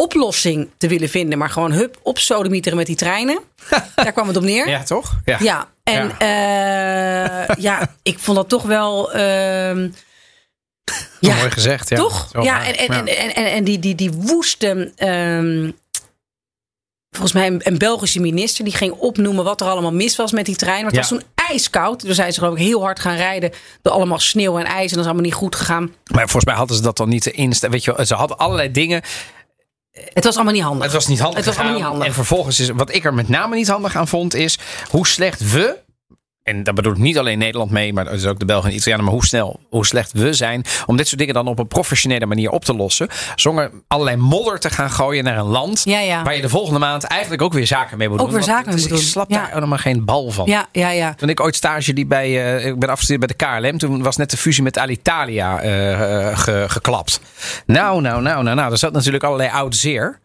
[0.00, 3.38] oplossing te willen vinden, maar gewoon hup op sodemieteren met die treinen.
[3.94, 4.68] Daar kwam het op neer.
[4.68, 5.16] Ja, toch?
[5.24, 5.36] Ja.
[5.40, 7.46] Ja, en ja.
[7.58, 9.12] ja, ik vond dat toch wel.
[9.12, 9.88] ehm,
[11.20, 11.88] ja, Mooi gezegd.
[11.88, 11.96] Ja.
[11.96, 12.28] toch?
[12.42, 14.92] Ja, en, en, en, en, die, die, die woeste.
[14.96, 15.70] ehm,
[17.10, 20.46] volgens mij een, een Belgische minister die ging opnoemen wat er allemaal mis was met
[20.46, 20.82] die trein.
[20.82, 21.10] Want het Ja.
[21.16, 21.98] was toen ijskoud.
[22.00, 23.50] Toen zijn ze geloof ik heel hard gaan rijden
[23.82, 24.82] door allemaal sneeuw en ijs.
[24.82, 25.94] En dat is allemaal niet goed gegaan.
[26.12, 27.74] Maar volgens mij hadden ze dat dan niet te instellen.
[27.74, 29.02] Weet je, wel, ze hadden allerlei dingen.
[30.04, 30.82] Het was allemaal niet handig.
[30.82, 31.36] Het was niet handig.
[31.36, 32.06] Het was allemaal niet handig.
[32.06, 34.58] En vervolgens is wat ik er met name niet handig aan vond, is
[34.90, 35.78] hoe slecht we.
[36.50, 38.76] En daar bedoel ik niet alleen Nederland mee, maar dat is ook de Belgen en
[38.76, 39.04] Italianen.
[39.04, 42.26] Maar hoe snel, hoe slecht we zijn om dit soort dingen dan op een professionele
[42.26, 43.08] manier op te lossen.
[43.34, 45.82] Zonder allerlei modder te gaan gooien naar een land.
[45.84, 46.22] Ja, ja.
[46.22, 48.36] Waar je de volgende maand eigenlijk ook weer zaken mee moet Ook doen.
[48.36, 49.06] weer Want zaken mee moet Ik doen.
[49.06, 50.46] slap daar helemaal geen bal van.
[50.46, 51.14] Ja, ja, ja.
[51.14, 53.78] Toen ik ooit stage liep bij, eh, ik ben afgestudeerd bij de KLM.
[53.78, 57.20] Toen was net de fusie met Alitalia eh, eh, ge- geklapt.
[57.66, 58.72] Nou, nou, nou, nou, nou.
[58.72, 60.18] Er zat natuurlijk allerlei oud zeer.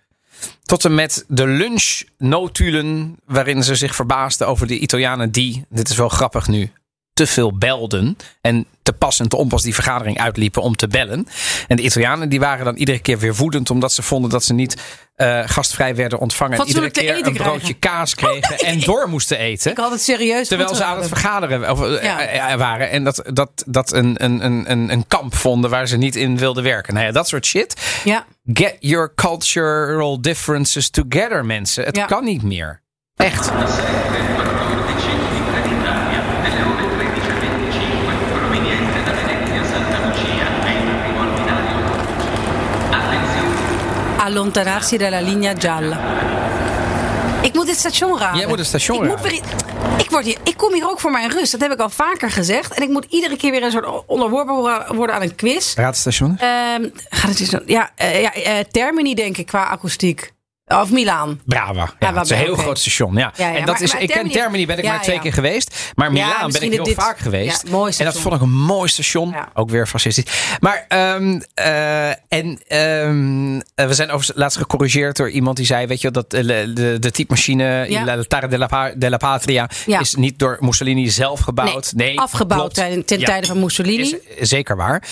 [0.64, 5.98] Tot en met de lunchnotulen waarin ze zich verbaasden over de Italianen die, dit is
[5.98, 6.72] wel grappig nu,
[7.16, 8.18] te veel belden.
[8.42, 11.28] En te pas en te onpas die vergadering uitliepen om te bellen.
[11.68, 14.54] En de Italianen die waren dan iedere keer weer woedend omdat ze vonden dat ze
[14.54, 14.82] niet
[15.16, 16.60] eh, gastvrij werden ontvangen.
[16.60, 19.72] En iedere keer een broodje kaas kregen en door moesten eten.
[19.72, 20.48] Ik had het serieus.
[20.48, 22.20] Terwijl ze aan het vergaderen of, eh, Ja.
[22.26, 22.90] eh, waren.
[22.90, 26.38] En dat, dat, dat een, een, een, een, een kamp vonden waar ze niet in
[26.38, 26.94] wilden werken.
[26.94, 27.76] Nou ja, dat soort shit.
[28.04, 28.26] Ja.
[28.54, 31.84] Get your cultural differences together, mensen.
[31.86, 32.06] Het Ja.
[32.06, 32.82] kan niet meer.
[33.16, 33.52] Echt.
[44.46, 46.00] Allontanarsi dalla linea gialla.
[47.42, 48.40] Ik moet dit station raden.
[48.40, 49.32] Jij moet het station ik moet raden.
[49.32, 49.42] weer,
[49.98, 51.52] ik, word hier, ik kom hier ook voor mijn rust.
[51.52, 52.74] Dat heb ik al vaker gezegd.
[52.74, 54.56] En ik moet iedere keer weer een soort onderworpen
[54.96, 55.76] worden aan een quiz.
[55.76, 56.38] Raadstation.
[56.38, 60.34] Ehm gaat het ja, eh, ja eh, Termini denk ik qua akoestiek.
[60.68, 61.40] Of Milaan.
[61.46, 61.92] Brava.
[62.00, 63.16] Ja, het is een heel groot station.
[63.16, 63.34] Ja.
[63.36, 65.34] Ja, ja, en dat maar- is, maar ik ken Termini- ben ik maar twee keer
[65.34, 65.92] geweest.
[65.96, 67.70] Maar Milaan ben ik heel dit- vaak geweest.
[67.70, 69.36] Mooi en dat vond ik een mooi station.
[69.54, 70.26] Ook weer fascistisch.
[70.60, 75.88] Maar ehm, eh, en, ehm, eh, we zijn overigens laatst gecorrigeerd door iemand die zei:
[75.88, 77.88] Weet je, dat eh, de, de, de typemachine.
[78.06, 80.00] La Tara della, Pa- della Patria Ja.
[80.00, 81.92] is niet door Mussolini zelf gebouwd.
[81.96, 84.20] Nee, afgebouwd ten, ten tijde van Mussolini.
[84.36, 85.04] Is zeker waar.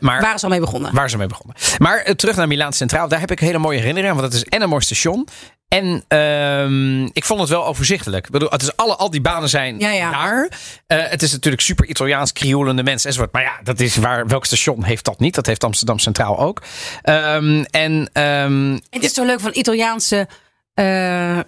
[0.00, 0.94] Maar Waar is al mee begonnen?
[0.94, 1.56] Waar ze mee begonnen.
[1.78, 3.08] Maar terug naar Milaan Centraal.
[3.08, 4.20] Daar heb ik hele mooie herinneringen aan.
[4.20, 5.00] Want het is en een mooi station.
[5.68, 8.24] En ehm, ik vond het wel overzichtelijk.
[8.26, 10.10] Ik bedoel, het is alle, al die banen zijn Ja, ja.
[10.10, 10.50] daar.
[10.86, 13.32] Eh, het is natuurlijk super Italiaans, krioelende mensen enzovoort.
[13.32, 14.26] Maar ja, dat is waar.
[14.26, 15.34] Welk station heeft dat niet?
[15.34, 16.62] Dat heeft Amsterdam Centraal ook.
[17.02, 20.28] Ehm, en ehm, Het is zo leuk van Italiaanse.
[20.74, 21.38] eh,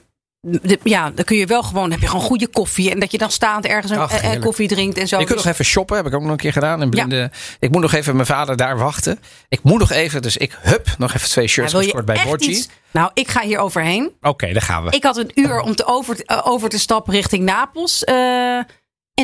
[0.44, 2.90] de- ja, dan kun je wel gewoon, heb je gewoon goede koffie.
[2.90, 5.18] En dat je dan staand ergens een, Ach, eh, eh, koffie drinkt en zo.
[5.18, 5.96] je kunt Dus- nog even shoppen.
[5.96, 6.82] Heb ik ook nog een keer gedaan.
[6.82, 9.18] In blinde, Ik moet nog even mijn vader daar wachten.
[9.48, 10.22] Ik moet nog even.
[10.22, 12.64] Dus ik hup nog even twee Ja, shirts gescoord bij Borgi.
[12.90, 14.10] Nou, ik ga hier overheen.
[14.20, 14.90] Oké, daar gaan we.
[14.90, 18.04] Ik had een uur om te over, te- eh, over te stappen richting Napels.
[18.04, 18.66] en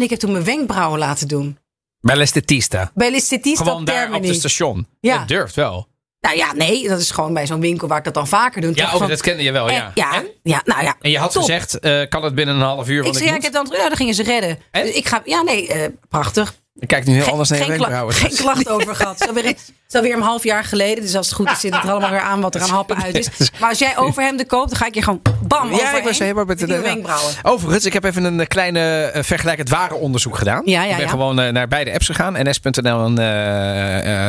[0.03, 1.59] ik heb toen mijn wenkbrauwen laten doen.
[2.01, 2.91] Bij L'estetista.
[2.95, 4.87] Bij Listetista Gewoon daar op het station.
[5.01, 5.19] Ja.
[5.19, 5.89] Dat durft wel.
[6.21, 8.73] Nou ja, nee, dat is gewoon bij zo'n winkel waar ik dat dan vaker doe.
[8.75, 9.91] Ja, van- dat kende je wel, en- ja.
[9.95, 10.27] ja, En?
[10.43, 10.95] ja, nou ja.
[11.01, 11.43] En je had top.
[11.43, 13.05] gezegd, eh, kan het binnen een half uur?
[13.05, 14.59] Ik zei, ja, ik heb dan, ja, dan gingen ze redden.
[14.71, 14.87] En?
[14.87, 16.55] Dus ik ga, ja, nee, eh, prachtig.
[16.75, 18.15] Ik kijk nu heel Geen, anders naar je wenkbrauwen.
[18.15, 19.19] geen klacht over gehad.
[19.19, 19.71] Zo weer eens.
[19.95, 21.03] Is alweer een half jaar geleden.
[21.03, 23.03] Dus als het goed is, zit het er allemaal weer aan wat er aan happen
[23.03, 23.51] uit is.
[23.61, 26.45] Maar als jij overhemden koopt, dan ga ik je gewoon bam Ja, ik was helemaal
[26.45, 27.33] met de de wenkbrauwen.
[27.43, 30.63] Overigens, ik heb even een kleine uh, vergelijkend ware onderzoek gedaan.
[30.65, 31.11] Ja, ja, ik ben ja.
[31.11, 32.49] gewoon uh, naar beide apps gegaan.
[32.49, 34.29] ns.nl en uh.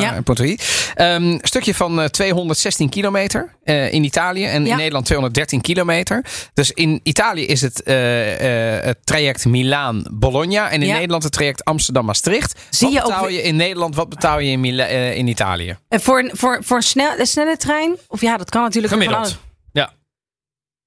[0.00, 1.14] Ja.
[1.14, 3.54] Um, stukje van 216 kilometer
[3.90, 6.24] in Italië en in Nederland 213 kilometer.
[6.54, 10.92] Dus in Italië is het, eh, eh, het traject Milaan-Bologna en in.
[10.92, 12.60] Nederland het traject Amsterdam-Maastricht.
[12.80, 15.78] Wat betaal je in Nederland, wat betaal je in, Mila- eh, in Italië?
[15.88, 17.96] En voor, een- voor, voor een, snel, een snelle trein?
[18.08, 19.38] Of ja, dat kan natuurlijk Gemiddeld.
[19.72, 19.92] Ja.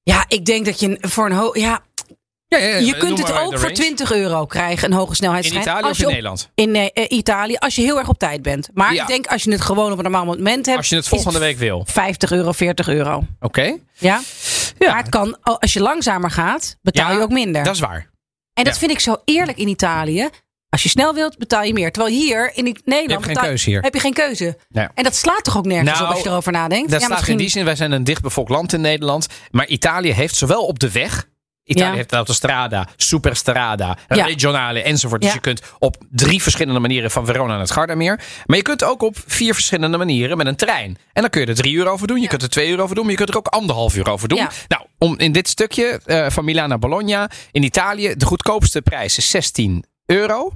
[0.04, 1.80] Ja, ik denk dat je voor een ho ja,
[2.48, 3.72] Ja, ja, je noem kunt het ook voor range.
[3.74, 5.62] 20 euro krijgen, een hoge In snelheidstrein.
[5.64, 6.50] Italië Als of je in op- Nederland?
[6.56, 8.70] In eh, Italië, als je heel erg op tijd bent.
[8.74, 10.78] Maar ik denk als je het gewoon op een normaal moment hebt.
[10.78, 11.84] Als je het volgende week wil.
[11.88, 13.24] 50 euro, 40 euro.
[13.40, 13.62] Oké.
[13.98, 14.22] Ja?
[14.80, 14.88] Ja.
[14.90, 17.64] Maar het kan, oh, als je langzamer gaat, betaal je ook minder.
[17.64, 18.10] Dat is waar.
[18.54, 20.30] en dat vind ik zo eerlijk in Italië.
[20.74, 21.92] Als je snel wilt, betaal je meer.
[21.92, 23.82] Terwijl hier in Nederland Je hebt geen keuze hier.
[23.82, 24.58] heb je geen keuze.
[24.72, 26.92] En dat slaat toch ook nergens Nou, op als je erover nadenkt.
[26.92, 29.28] Dat ja, staat in die zin, wij zijn een dichtbevolkt land in Nederland.
[29.52, 31.28] Maar Italië heeft zowel op de weg.
[31.64, 31.96] Italië Ja.
[31.96, 34.26] heeft de autostrada, superstrada, Ja.
[34.26, 35.22] regionale enzovoort.
[35.22, 38.20] Dus je kunt op drie verschillende manieren van Verona naar het Gardameer.
[38.46, 40.98] Maar je kunt ook op vier verschillende manieren met een trein.
[41.14, 42.22] En dan kun je er drie uur over doen.
[42.22, 43.04] Je kunt er twee uur over doen.
[43.04, 44.48] Maar je kunt er ook anderhalf uur over doen.
[44.68, 48.14] Nou, om in dit stukje eh, van Milaan naar Bologna in Italië.
[48.18, 50.52] De goedkoopste prijs is 16 euro.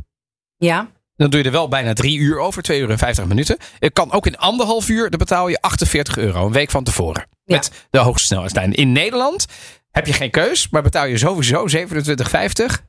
[0.58, 0.88] Ja.
[1.16, 3.58] Dan doe je er wel bijna drie uur over, twee uur en vijftig minuten.
[3.80, 7.26] Het kan ook in anderhalf uur, dan betaal je 48 euro, een week van tevoren.
[7.44, 7.56] Ja.
[7.56, 8.74] Met de hoogste snelheidslijn.
[8.74, 9.46] In Nederland
[9.92, 11.84] heb je geen keus, maar betaal je sowieso 27,50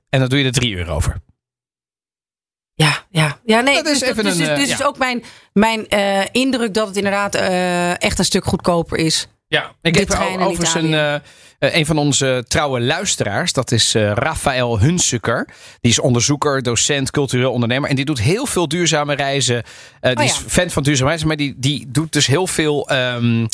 [0.09, 1.17] en dan doe je er drie uur over.
[2.75, 3.39] Ja, ja.
[3.45, 4.75] ja nee, Dat is dus even dus, een, dus, eh, dus ja.
[4.75, 9.29] is ook mijn, mijn eh, indruk dat het inderdaad eh, echt een stuk goedkoper is.
[9.47, 11.23] Ja, ik heb overigens een,
[11.59, 13.53] Eh, een van onze trouwe luisteraars.
[13.53, 15.49] Dat is eh Rafael Hunsuker.
[15.81, 17.91] Die is onderzoeker, docent, cultureel ondernemer.
[17.91, 19.63] En die doet heel veel duurzame reizen.
[20.01, 21.29] Eh, die Oh is fan van duurzame reizen.
[21.29, 23.47] Maar die, die doet dus heel veel ehm,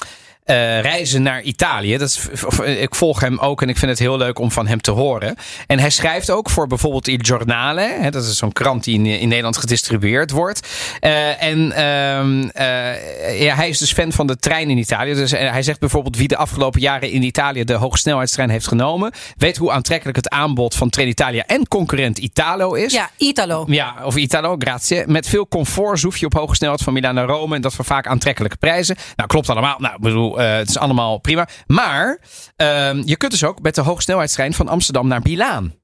[0.45, 1.97] eh, reizen naar Italië.
[1.97, 4.67] Dat is, of, ik volg hem ook en ik vind het heel leuk om van
[4.67, 5.37] hem te horen.
[5.67, 7.97] En hij schrijft ook voor bijvoorbeeld Il Giornale.
[8.01, 10.69] Hè, dat is zo'n krant die in, in Nederland gedistribueerd wordt.
[11.01, 15.15] Eh, en ehm, eh, ja, hij is dus fan van de trein in Italië.
[15.15, 19.13] Dus hij zegt bijvoorbeeld wie de afgelopen jaren in Italië de hogesnelheidstrein heeft genomen.
[19.37, 22.93] Weet hoe aantrekkelijk het aanbod van Trenitalia en concurrent Italo is.
[22.93, 23.65] Ja, Italo.
[23.69, 25.03] Ja, of Italo, grazie.
[25.07, 27.55] Met veel comfort zoef je op hoge snelheid van Milaan naar Rome.
[27.55, 28.97] En dat voor vaak aantrekkelijke prijzen.
[29.17, 29.77] Nou, klopt allemaal.
[29.79, 31.49] Nou, ik eh, het is allemaal prima.
[31.67, 32.21] Maar
[32.57, 35.75] ehm, je kunt dus ook met de hogesnelheidstrein van Amsterdam naar Milaan.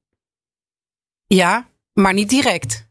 [1.27, 2.89] Ja, maar niet direct.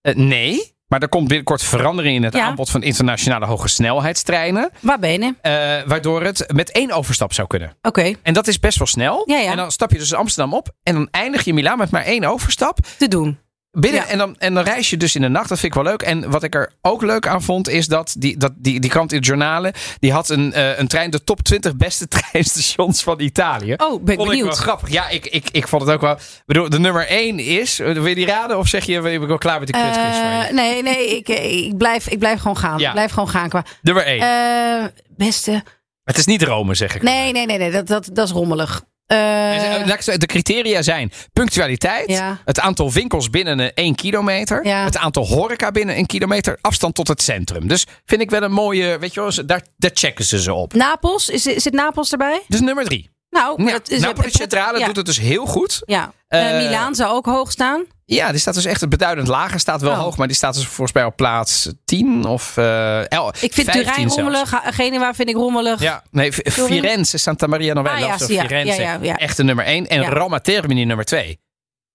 [0.00, 2.44] Eh, nee, maar er komt binnenkort verandering in het Ja.
[2.46, 4.70] aanbod van internationale hoge snelheidstreinen.
[4.80, 5.34] Waar ben je?
[5.40, 7.76] eh, waardoor het met één overstap zou kunnen.
[7.82, 9.22] Oké, En dat is best wel snel.
[9.26, 9.50] Ja, ja.
[9.50, 10.68] En dan stap je dus Amsterdam op.
[10.82, 12.78] En dan eindig je Milaan met maar één overstap.
[12.98, 13.38] te doen.
[13.78, 14.06] Binnen, Ja.
[14.08, 15.48] en, dan, en dan reis je dus in de nacht.
[15.48, 16.02] Dat vind ik wel leuk.
[16.02, 19.10] En wat ik er ook leuk aan vond, is dat die, dat die, die krant
[19.12, 19.72] in het journalen.
[19.98, 23.72] die had een, eh, een trein, de top 20 beste treinstations van Italië.
[23.76, 24.56] Oh, ben ik vond ik wel benieuwd.
[24.56, 24.90] grappig.
[24.90, 26.16] Ja, ik, ik, ik vond het ook wel.
[26.46, 27.78] Bedoel, de nummer 1 is.
[27.80, 28.58] eh, Wil je die raden?
[28.58, 29.94] Of zeg je, ben ik wel klaar met de kutquiz?
[30.18, 32.78] Eh, nee, nee, ik, ik, blijf, ik blijf gewoon gaan.
[32.78, 32.86] Ja.
[32.86, 33.48] Ik blijf gewoon gaan.
[33.48, 34.20] Qua, Nummer 1.
[34.20, 34.84] eh,
[35.16, 35.62] beste.
[36.04, 37.02] het is niet Rome, zeg ik.
[37.02, 38.82] Nee, nee, nee, nee dat, dat, dat is rommelig.
[39.06, 39.60] Eh, ik
[40.00, 42.38] zeggen, De criteria zijn punctualiteit, Ja.
[42.44, 44.84] het aantal winkels binnen een 1 kilometer, Ja.
[44.84, 47.68] het aantal horeca binnen een kilometer, afstand tot het centrum.
[47.68, 50.72] Dus vind ik wel een mooie, weet je wel, daar, daar checken ze ze op.
[50.74, 52.42] Napels, is, zit Napels erbij?
[52.48, 53.10] Dus nummer drie.
[53.30, 55.82] Nou, Ja, dat is Napoli Centrale doet het dus heel goed.
[55.84, 57.84] Ja, Eh, Eh, Milaan zou ook hoog staan.
[58.08, 59.60] Ja, die staat dus echt beduidend lager.
[59.60, 59.98] Staat wel Oh.
[59.98, 63.54] hoog, maar die staat dus volgens mij op plaats 10 of eh el- Ik vind
[63.70, 64.52] 15 Turijn rommelig.
[64.64, 65.80] Genua vind ik rommelig.
[65.80, 68.26] Ja, nee, Firenze, Santa Maria Novella Ah, ja, of zo.
[68.26, 69.16] zie- ja, Firenze, ja, ja, ja.
[69.16, 69.86] echt de nummer 1.
[69.86, 70.04] En.
[70.10, 71.38] Roma Termini nummer 2.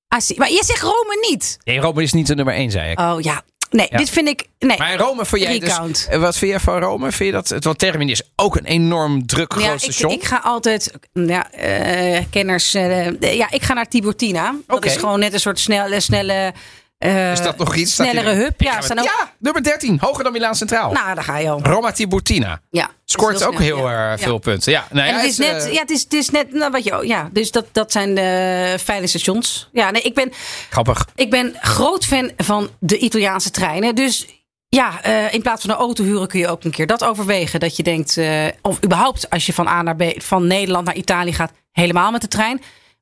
[0.08, 1.58] Ah, zie- maar je zegt Rome niet.
[1.64, 3.00] Nee, Rome is niet de nummer 1, zei ik.
[3.00, 3.42] Oh ja.
[3.72, 3.98] Nee, Ja.
[3.98, 4.46] dit vind ik.
[4.60, 4.78] Nee.
[4.78, 6.08] Maar Rome voor jij dus, Recount.
[6.10, 7.12] eh, Wat vind jij van Rome?
[7.12, 7.50] Vind je dat?
[7.50, 10.12] het- Want Termini is ook een enorm druk groot ja, ik, station.
[10.12, 14.56] ik ga altijd, ja, eh, kenners, eh, ja, ik ga naar Tiburtina.
[14.68, 16.54] Dat is gewoon net een soort snelle, snelle,
[17.02, 17.94] eh, is dat nog iets?
[17.94, 18.46] Snellere.
[18.46, 19.98] Ik Ja, staan ook, ja, nummer 13.
[20.02, 20.92] Hoger dan Milaan Centraal.
[20.92, 21.60] nou, daar ga je al.
[21.64, 22.62] Roma Tiburtina.
[22.70, 24.10] Ja, Scoort dat is ook snel, heel ja.
[24.10, 24.18] Ja.
[24.18, 24.72] veel punten.
[24.72, 26.72] Ja, nou En ja, het is net, eh, ja, het is, het is net, nou,
[26.72, 29.70] wat je, ja, dus dat, dat zijn de fijne stations.
[29.72, 30.32] Ja, nee, ik ben,
[30.70, 31.08] Grappig.
[31.16, 33.96] ik ben groot fan van de Italiaanse treinen.
[33.96, 34.26] Dus
[34.70, 37.60] ja, eh, in plaats van een auto huren kun je ook een keer dat overwegen.
[37.60, 40.96] Dat je denkt, eh, of überhaupt als je van A naar B, van Nederland naar
[40.96, 42.62] Italië gaat, helemaal met de trein.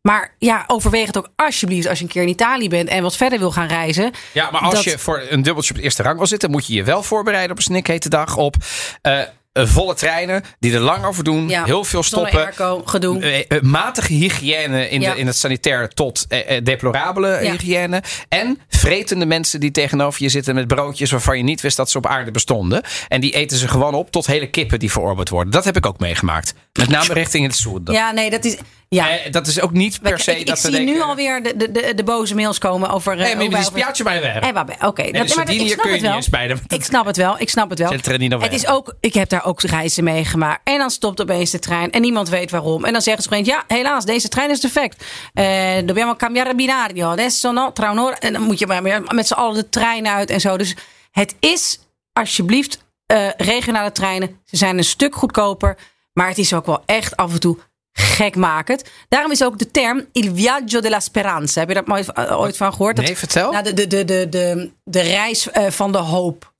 [0.09, 3.15] Maar ja, overweeg het ook alsjeblieft als je een keer in Italië bent en wat
[3.15, 4.11] verder wil gaan reizen.
[4.33, 6.67] Ja, maar als Dat- je voor een dubbeltje op de eerste rang wil zitten, moet
[6.67, 8.55] je je wel voorbereiden op een snikhete dag op.
[9.01, 9.19] eh,
[9.67, 11.49] volle treinen die er lang over doen.
[11.49, 11.63] Ja.
[11.63, 12.39] Heel veel stoppen.
[12.39, 13.19] airco, gedoe.
[13.21, 15.13] Eh, eh, matige hygiëne in, Ja.
[15.13, 17.51] de, in het sanitair tot eh, eh, deplorabele Ja.
[17.51, 18.03] hygiëne.
[18.29, 21.97] En vretende mensen die tegenover je zitten met broodjes waarvan je niet wist dat ze
[21.97, 22.81] op aarde bestonden.
[23.07, 25.51] En die eten ze gewoon op tot hele kippen die verorberd worden.
[25.51, 26.53] Dat heb ik ook meegemaakt.
[26.73, 27.93] Met name richting het Soerden.
[27.93, 28.57] Ja, nee, dat is.
[28.89, 29.09] Ja.
[29.09, 30.93] Eh, dat is ook niet per se ik, dat ik zie denken...
[30.93, 33.19] nu alweer de, de, de, de boze mails komen over.
[33.19, 34.35] eh, hoe maar die spiaatje bij weg.
[34.35, 36.21] Oké, Nee, dat- maar dat- ik snap kun je het wel.
[36.29, 37.39] bij de- Ik snap het wel.
[37.39, 37.91] Ik snap het wel.
[38.39, 40.61] Het is ook, ik heb daar ook reizen meegemaakt.
[40.63, 42.85] En dan stopt opeens de trein en niemand weet waarom.
[42.85, 45.03] En dan zeggen ze opeens, ja, helaas, deze trein is defect.
[45.33, 47.07] Eh dobbiamo cambiare binario.
[47.09, 48.17] Adesso no, tra un'ora.
[48.19, 50.57] En dan moet je maar met z'n allen de trein uit en zo.
[50.57, 50.75] Dus
[51.11, 51.79] het is,
[52.13, 54.39] alsjeblieft, eh, regionale treinen.
[54.45, 55.77] Ze zijn een stuk goedkoper.
[56.13, 57.57] Maar het is ook wel echt af en toe
[57.93, 58.83] gekmakend.
[59.09, 61.59] Daarom is ook de term Il viaggio della speranza.
[61.59, 62.95] Heb je daar ooit, eh, ooit van gehoord?
[62.95, 63.51] Dat- Nee, vertel.
[63.51, 66.51] nou, de, de, de, de, de, de reis eh, van de hoop.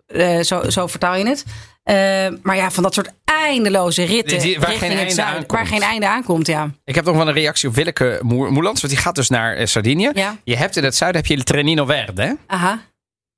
[0.41, 1.43] Zo, zo vertaal je het.
[1.89, 4.39] Eh, maar ja, van dat soort eindeloze ritten.
[4.39, 5.51] Die- waar geen einde zuiden, aankomt.
[5.51, 6.69] Waar geen einde aankomt, ja.
[6.85, 8.81] Ik heb nog wel een reactie op Willeke Moerlands.
[8.81, 10.09] Want die gaat dus naar eh, Sardinië.
[10.13, 10.37] Ja.
[10.43, 12.21] Je hebt in het zuiden heb je Trenino Verde.
[12.21, 12.31] Hè?
[12.47, 12.79] Aha.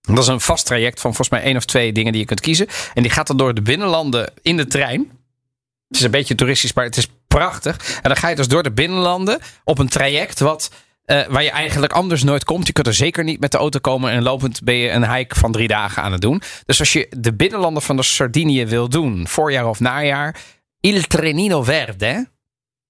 [0.02, 2.40] Dat is een vast traject van volgens mij één of twee dingen die je kunt
[2.42, 2.68] kiezen.
[2.94, 5.00] En die gaat dan door de binnenlanden in de trein.
[5.88, 7.78] Het is een beetje toeristisch, maar het is prachtig.
[7.96, 10.72] En dan ga je dus door de binnenlanden op een traject wat,
[11.12, 12.68] eh, waar je eigenlijk anders nooit komt.
[12.68, 15.36] Je kunt er zeker niet met de auto komen en lopend ben je een hike
[15.36, 16.42] van drie dagen aan het doen.
[16.66, 20.36] Dus als je de binnenlanden van de Sardinië wil doen, voorjaar of najaar,
[20.80, 22.28] Il Trenino Verde,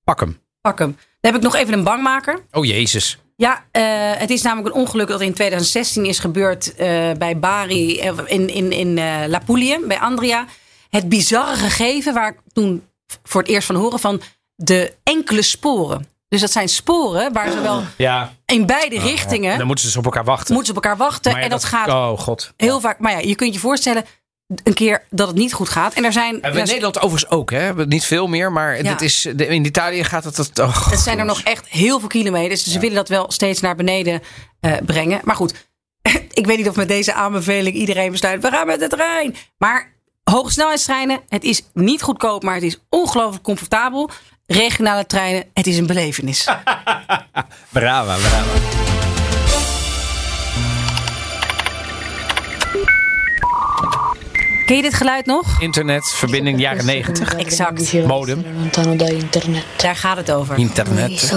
[0.04, 0.40] pak hem.
[0.62, 0.98] Pak hem.
[1.20, 2.46] Dan heb ik nog even een bangmaker.
[2.52, 3.18] Oh jezus.
[3.36, 3.84] Ja, eh,
[4.20, 8.72] het is namelijk een ongeluk dat in 2016 is gebeurd eh, bij Bari in, in,
[8.72, 10.46] in eh, La Puglia, bij Andria.
[10.90, 12.84] Het bizarre gegeven waar ik toen
[13.24, 14.22] voor het eerst van horen van
[14.56, 16.08] de enkele sporen.
[16.32, 20.00] Dus dat zijn sporen waar ze wel Ja, in beide richtingen dan moeten ze dus
[20.00, 20.54] op elkaar wachten.
[20.54, 21.32] moeten ze op elkaar wachten.
[21.32, 22.54] Ja, en dat, gaat Oh god.
[22.58, 23.00] heel vaak.
[23.00, 24.06] Maar ja, je kunt je voorstellen
[24.64, 25.94] een keer dat het niet goed gaat.
[25.94, 27.86] En er zijn, En in er, Nederland overigens ook, hè?
[27.86, 28.90] Niet veel meer, maar Ja.
[28.92, 30.38] het is, in Italië gaat het...
[30.38, 32.64] het oh, het zijn er nog echt heel veel kilometers.
[32.64, 34.22] Dus ze willen dat wel steeds naar beneden
[34.60, 35.22] eh, brengen.
[35.24, 35.54] Maar goed,
[36.34, 38.42] ik weet niet of met deze aanbeveling iedereen besluit.
[38.42, 39.36] We gaan met de trein.
[39.58, 44.10] Maar hoge snelheidstreinen, het is niet goedkoop, maar het is ongelooflijk comfortabel.
[44.52, 46.44] Regionale treinen, het is een belevenis.
[47.70, 48.44] Brava, brava.
[54.66, 55.62] Ken je dit geluid nog?
[55.62, 57.34] Internet, verbinding jaren 90.
[57.34, 57.94] Exact.
[57.94, 58.46] Modem.
[59.78, 60.58] Daar gaat het over.
[60.58, 61.32] Internet.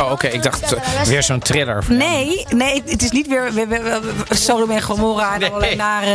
[0.00, 0.26] Oh, oké.
[0.26, 1.84] Ik dacht eh, weer zo'n thriller.
[1.88, 5.48] Nee, nee, het is niet weer we- we- we- we- Sodom en Gomorra en Nee.
[5.48, 6.14] allerlei nare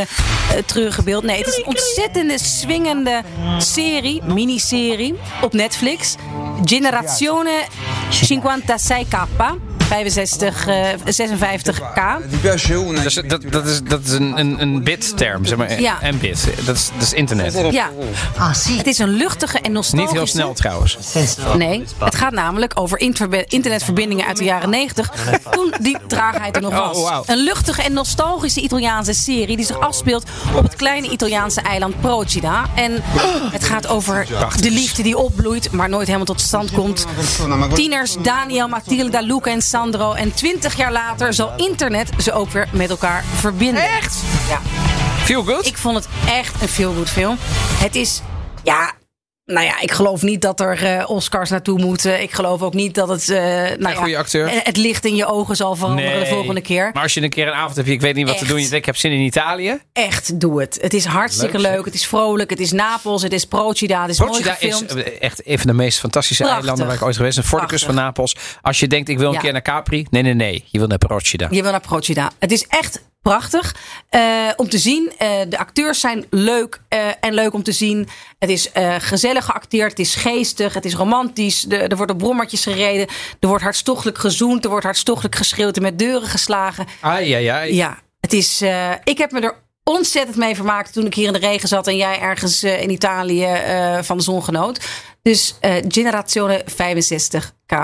[0.51, 1.23] uh, treurige beeld.
[1.23, 3.21] Nee, het is een ontzettende swingende
[3.57, 6.15] serie, miniserie op Netflix.
[6.65, 7.61] Generazione
[8.09, 9.15] 56K.
[9.87, 12.29] 65, eh, 56K.
[12.29, 13.01] Ti piace una?
[13.01, 15.81] Dus dat, dat is, dat is een, een, een bit-term, zeg maar.
[15.81, 16.01] Ja.
[16.01, 16.47] En bit.
[16.65, 17.53] Dat is, dat is internet.
[17.71, 17.89] Ja,
[18.77, 20.13] het is een luchtige en nostalgische...
[20.13, 20.97] Niet heel snel trouwens.
[21.57, 22.99] Nee, het gaat namelijk over
[23.47, 25.11] internetverbindingen uit de jaren 90.
[25.51, 27.27] Toen die traagheid er nog Oh, was.
[27.27, 30.23] Een luchtige en nostalgische Italiaanse serie die zich afspeelt
[30.55, 32.65] op het kleine Italiaanse eiland Procida.
[32.75, 33.01] En
[33.51, 34.27] het gaat over
[34.59, 37.05] de liefde die opbloeit, maar nooit helemaal tot stand komt.
[37.73, 39.61] Tieners Daniel, Matilda, Luca en
[40.15, 43.83] En twintig jaar later zal internet ze ook weer met elkaar verbinden.
[43.83, 44.23] Echt?
[44.49, 44.59] Ja.
[45.23, 45.65] Feel good?
[45.65, 47.37] Ik vond het echt een feel-good film.
[47.79, 48.21] Het is,
[48.63, 48.91] ja,
[49.53, 52.21] nou ja, ik geloof niet dat er eh, Oscars naartoe moeten.
[52.21, 53.37] Ik geloof ook niet dat het, eh
[53.77, 54.47] nou ja, acteur.
[54.47, 56.89] eh, het licht in je ogen zal veranderen de volgende keer.
[56.93, 58.55] Maar als je een keer een avond hebt, ik weet niet wat te doen.
[58.55, 59.79] Je denkt, ik heb zin in Italië.
[59.93, 60.77] Echt, doe het.
[60.81, 61.85] Het is hartstikke Leuk.
[61.85, 62.49] Het is vrolijk.
[62.49, 63.21] Het is Napels.
[63.23, 64.01] Het is Procida.
[64.01, 64.83] Het is mooi Procida is
[65.19, 66.61] echt een van de meest fantastische Prachtig.
[66.61, 67.45] eilanden waar ik ooit geweest ben.
[67.45, 67.95] Voor de kust van.
[67.95, 68.35] Napels.
[68.61, 69.39] Als je denkt, ik wil een Ja.
[69.39, 70.05] keer naar Capri.
[70.09, 70.63] Nee, nee, nee.
[70.67, 71.47] Je wil naar Procida.
[71.51, 72.31] Je wil naar Procida.
[72.39, 73.75] Het is echt prachtig
[74.09, 75.11] eh, om te zien.
[75.17, 78.07] Eh, de acteurs zijn leuk eh, en leuk om te zien.
[78.39, 79.89] Het is gezellig geacteerd.
[79.89, 80.73] Het is geestig.
[80.73, 81.61] Het is romantisch.
[81.61, 83.07] De, er wordt op brommertjes gereden.
[83.39, 84.63] Er wordt hartstochtelijk gezoend.
[84.63, 86.85] Er wordt hartstochtelijk geschreeuwd en met deuren geslagen.
[87.01, 87.73] Ai, ai, ai.
[87.73, 88.61] Ja, het is.
[89.03, 91.97] ik heb me er ontzettend mee vermaakt toen ik hier in de regen zat en
[91.97, 93.47] jij ergens in Italië
[94.01, 94.79] van de zon genoot.
[95.21, 95.55] Dus
[95.87, 97.75] Generazione 65K.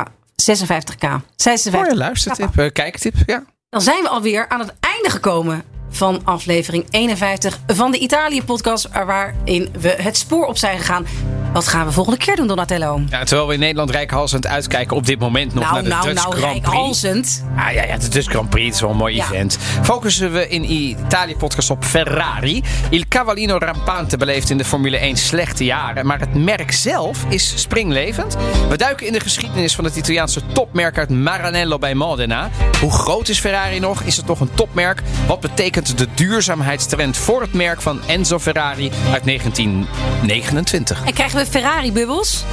[0.51, 1.07] 56K.
[1.35, 1.71] 56.
[1.71, 3.15] Mooie luistertip, kijktip.
[3.25, 3.43] Ja.
[3.74, 9.69] Dan zijn we alweer aan het einde gekomen van aflevering 51 van de Italië-podcast, waarin
[9.80, 11.05] we het spoor op zijn gegaan.
[11.53, 13.01] Wat gaan we volgende keer doen, Donatello?
[13.09, 16.03] Ja, terwijl we in Nederland rijkhalsend uitkijken op dit moment nog nou, naar de nou,
[16.07, 16.67] Dutch nou, Grand Prix.
[16.73, 17.43] rijkhalsend.
[17.55, 19.23] Ah, ja, ja, de Dutch Grand Prix is wel een mooi Ja.
[19.25, 19.57] event.
[19.81, 22.63] Focussen we in Italië-podcast op Ferrari.
[22.89, 26.05] Il Cavallino Rampante beleeft in de Formule 1 slechte jaren.
[26.05, 28.37] Maar het merk zelf is springlevend.
[28.69, 32.49] We duiken in de geschiedenis van het Italiaanse topmerk uit Maranello bij Modena.
[32.81, 34.01] Hoe groot is Ferrari nog?
[34.01, 35.01] Is het nog een topmerk?
[35.27, 41.03] Wat betekent de duurzaamheidstrend voor het merk van Enzo Ferrari uit 1929?
[41.05, 42.43] En krijgen we Ferrari-bubbels?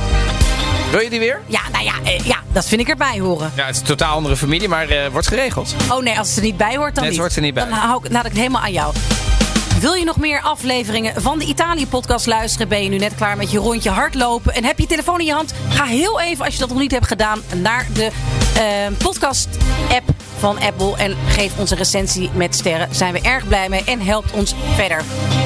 [0.91, 1.41] Wil je die weer?
[1.47, 3.53] Ja, nou ja, eh, ja, dat vind ik erbij horen.
[3.55, 5.75] Ja, het is een totaal andere familie, maar eh, wordt geregeld.
[5.91, 7.19] Oh nee, als het er niet bij hoort, dan niet.
[7.19, 7.65] hoort er niet bij.
[7.65, 8.95] Dan hou ik, laat ik het helemaal aan jou.
[9.81, 12.69] Wil je nog meer afleveringen van de Italië-podcast luisteren?
[12.69, 14.55] Ben je nu net klaar met je rondje hardlopen?
[14.55, 15.55] En heb je telefoon in je hand?
[15.69, 18.11] Ga heel even, als je dat nog niet hebt gedaan, naar de
[18.55, 18.63] eh,
[18.99, 20.97] podcast-app van Apple.
[20.97, 22.95] En geef ons een recensie met sterren.
[22.95, 25.03] Zijn we erg blij mee en helpt ons verder.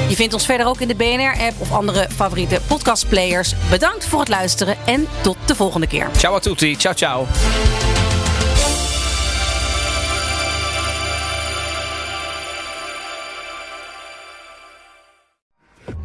[0.09, 3.53] Je vindt ons verder ook in de BNR-app of andere favoriete podcastplayers.
[3.69, 6.09] Bedankt voor het luisteren en tot de volgende keer.
[6.17, 6.75] Ciao a tutti.
[6.75, 7.25] Ciao, ciao.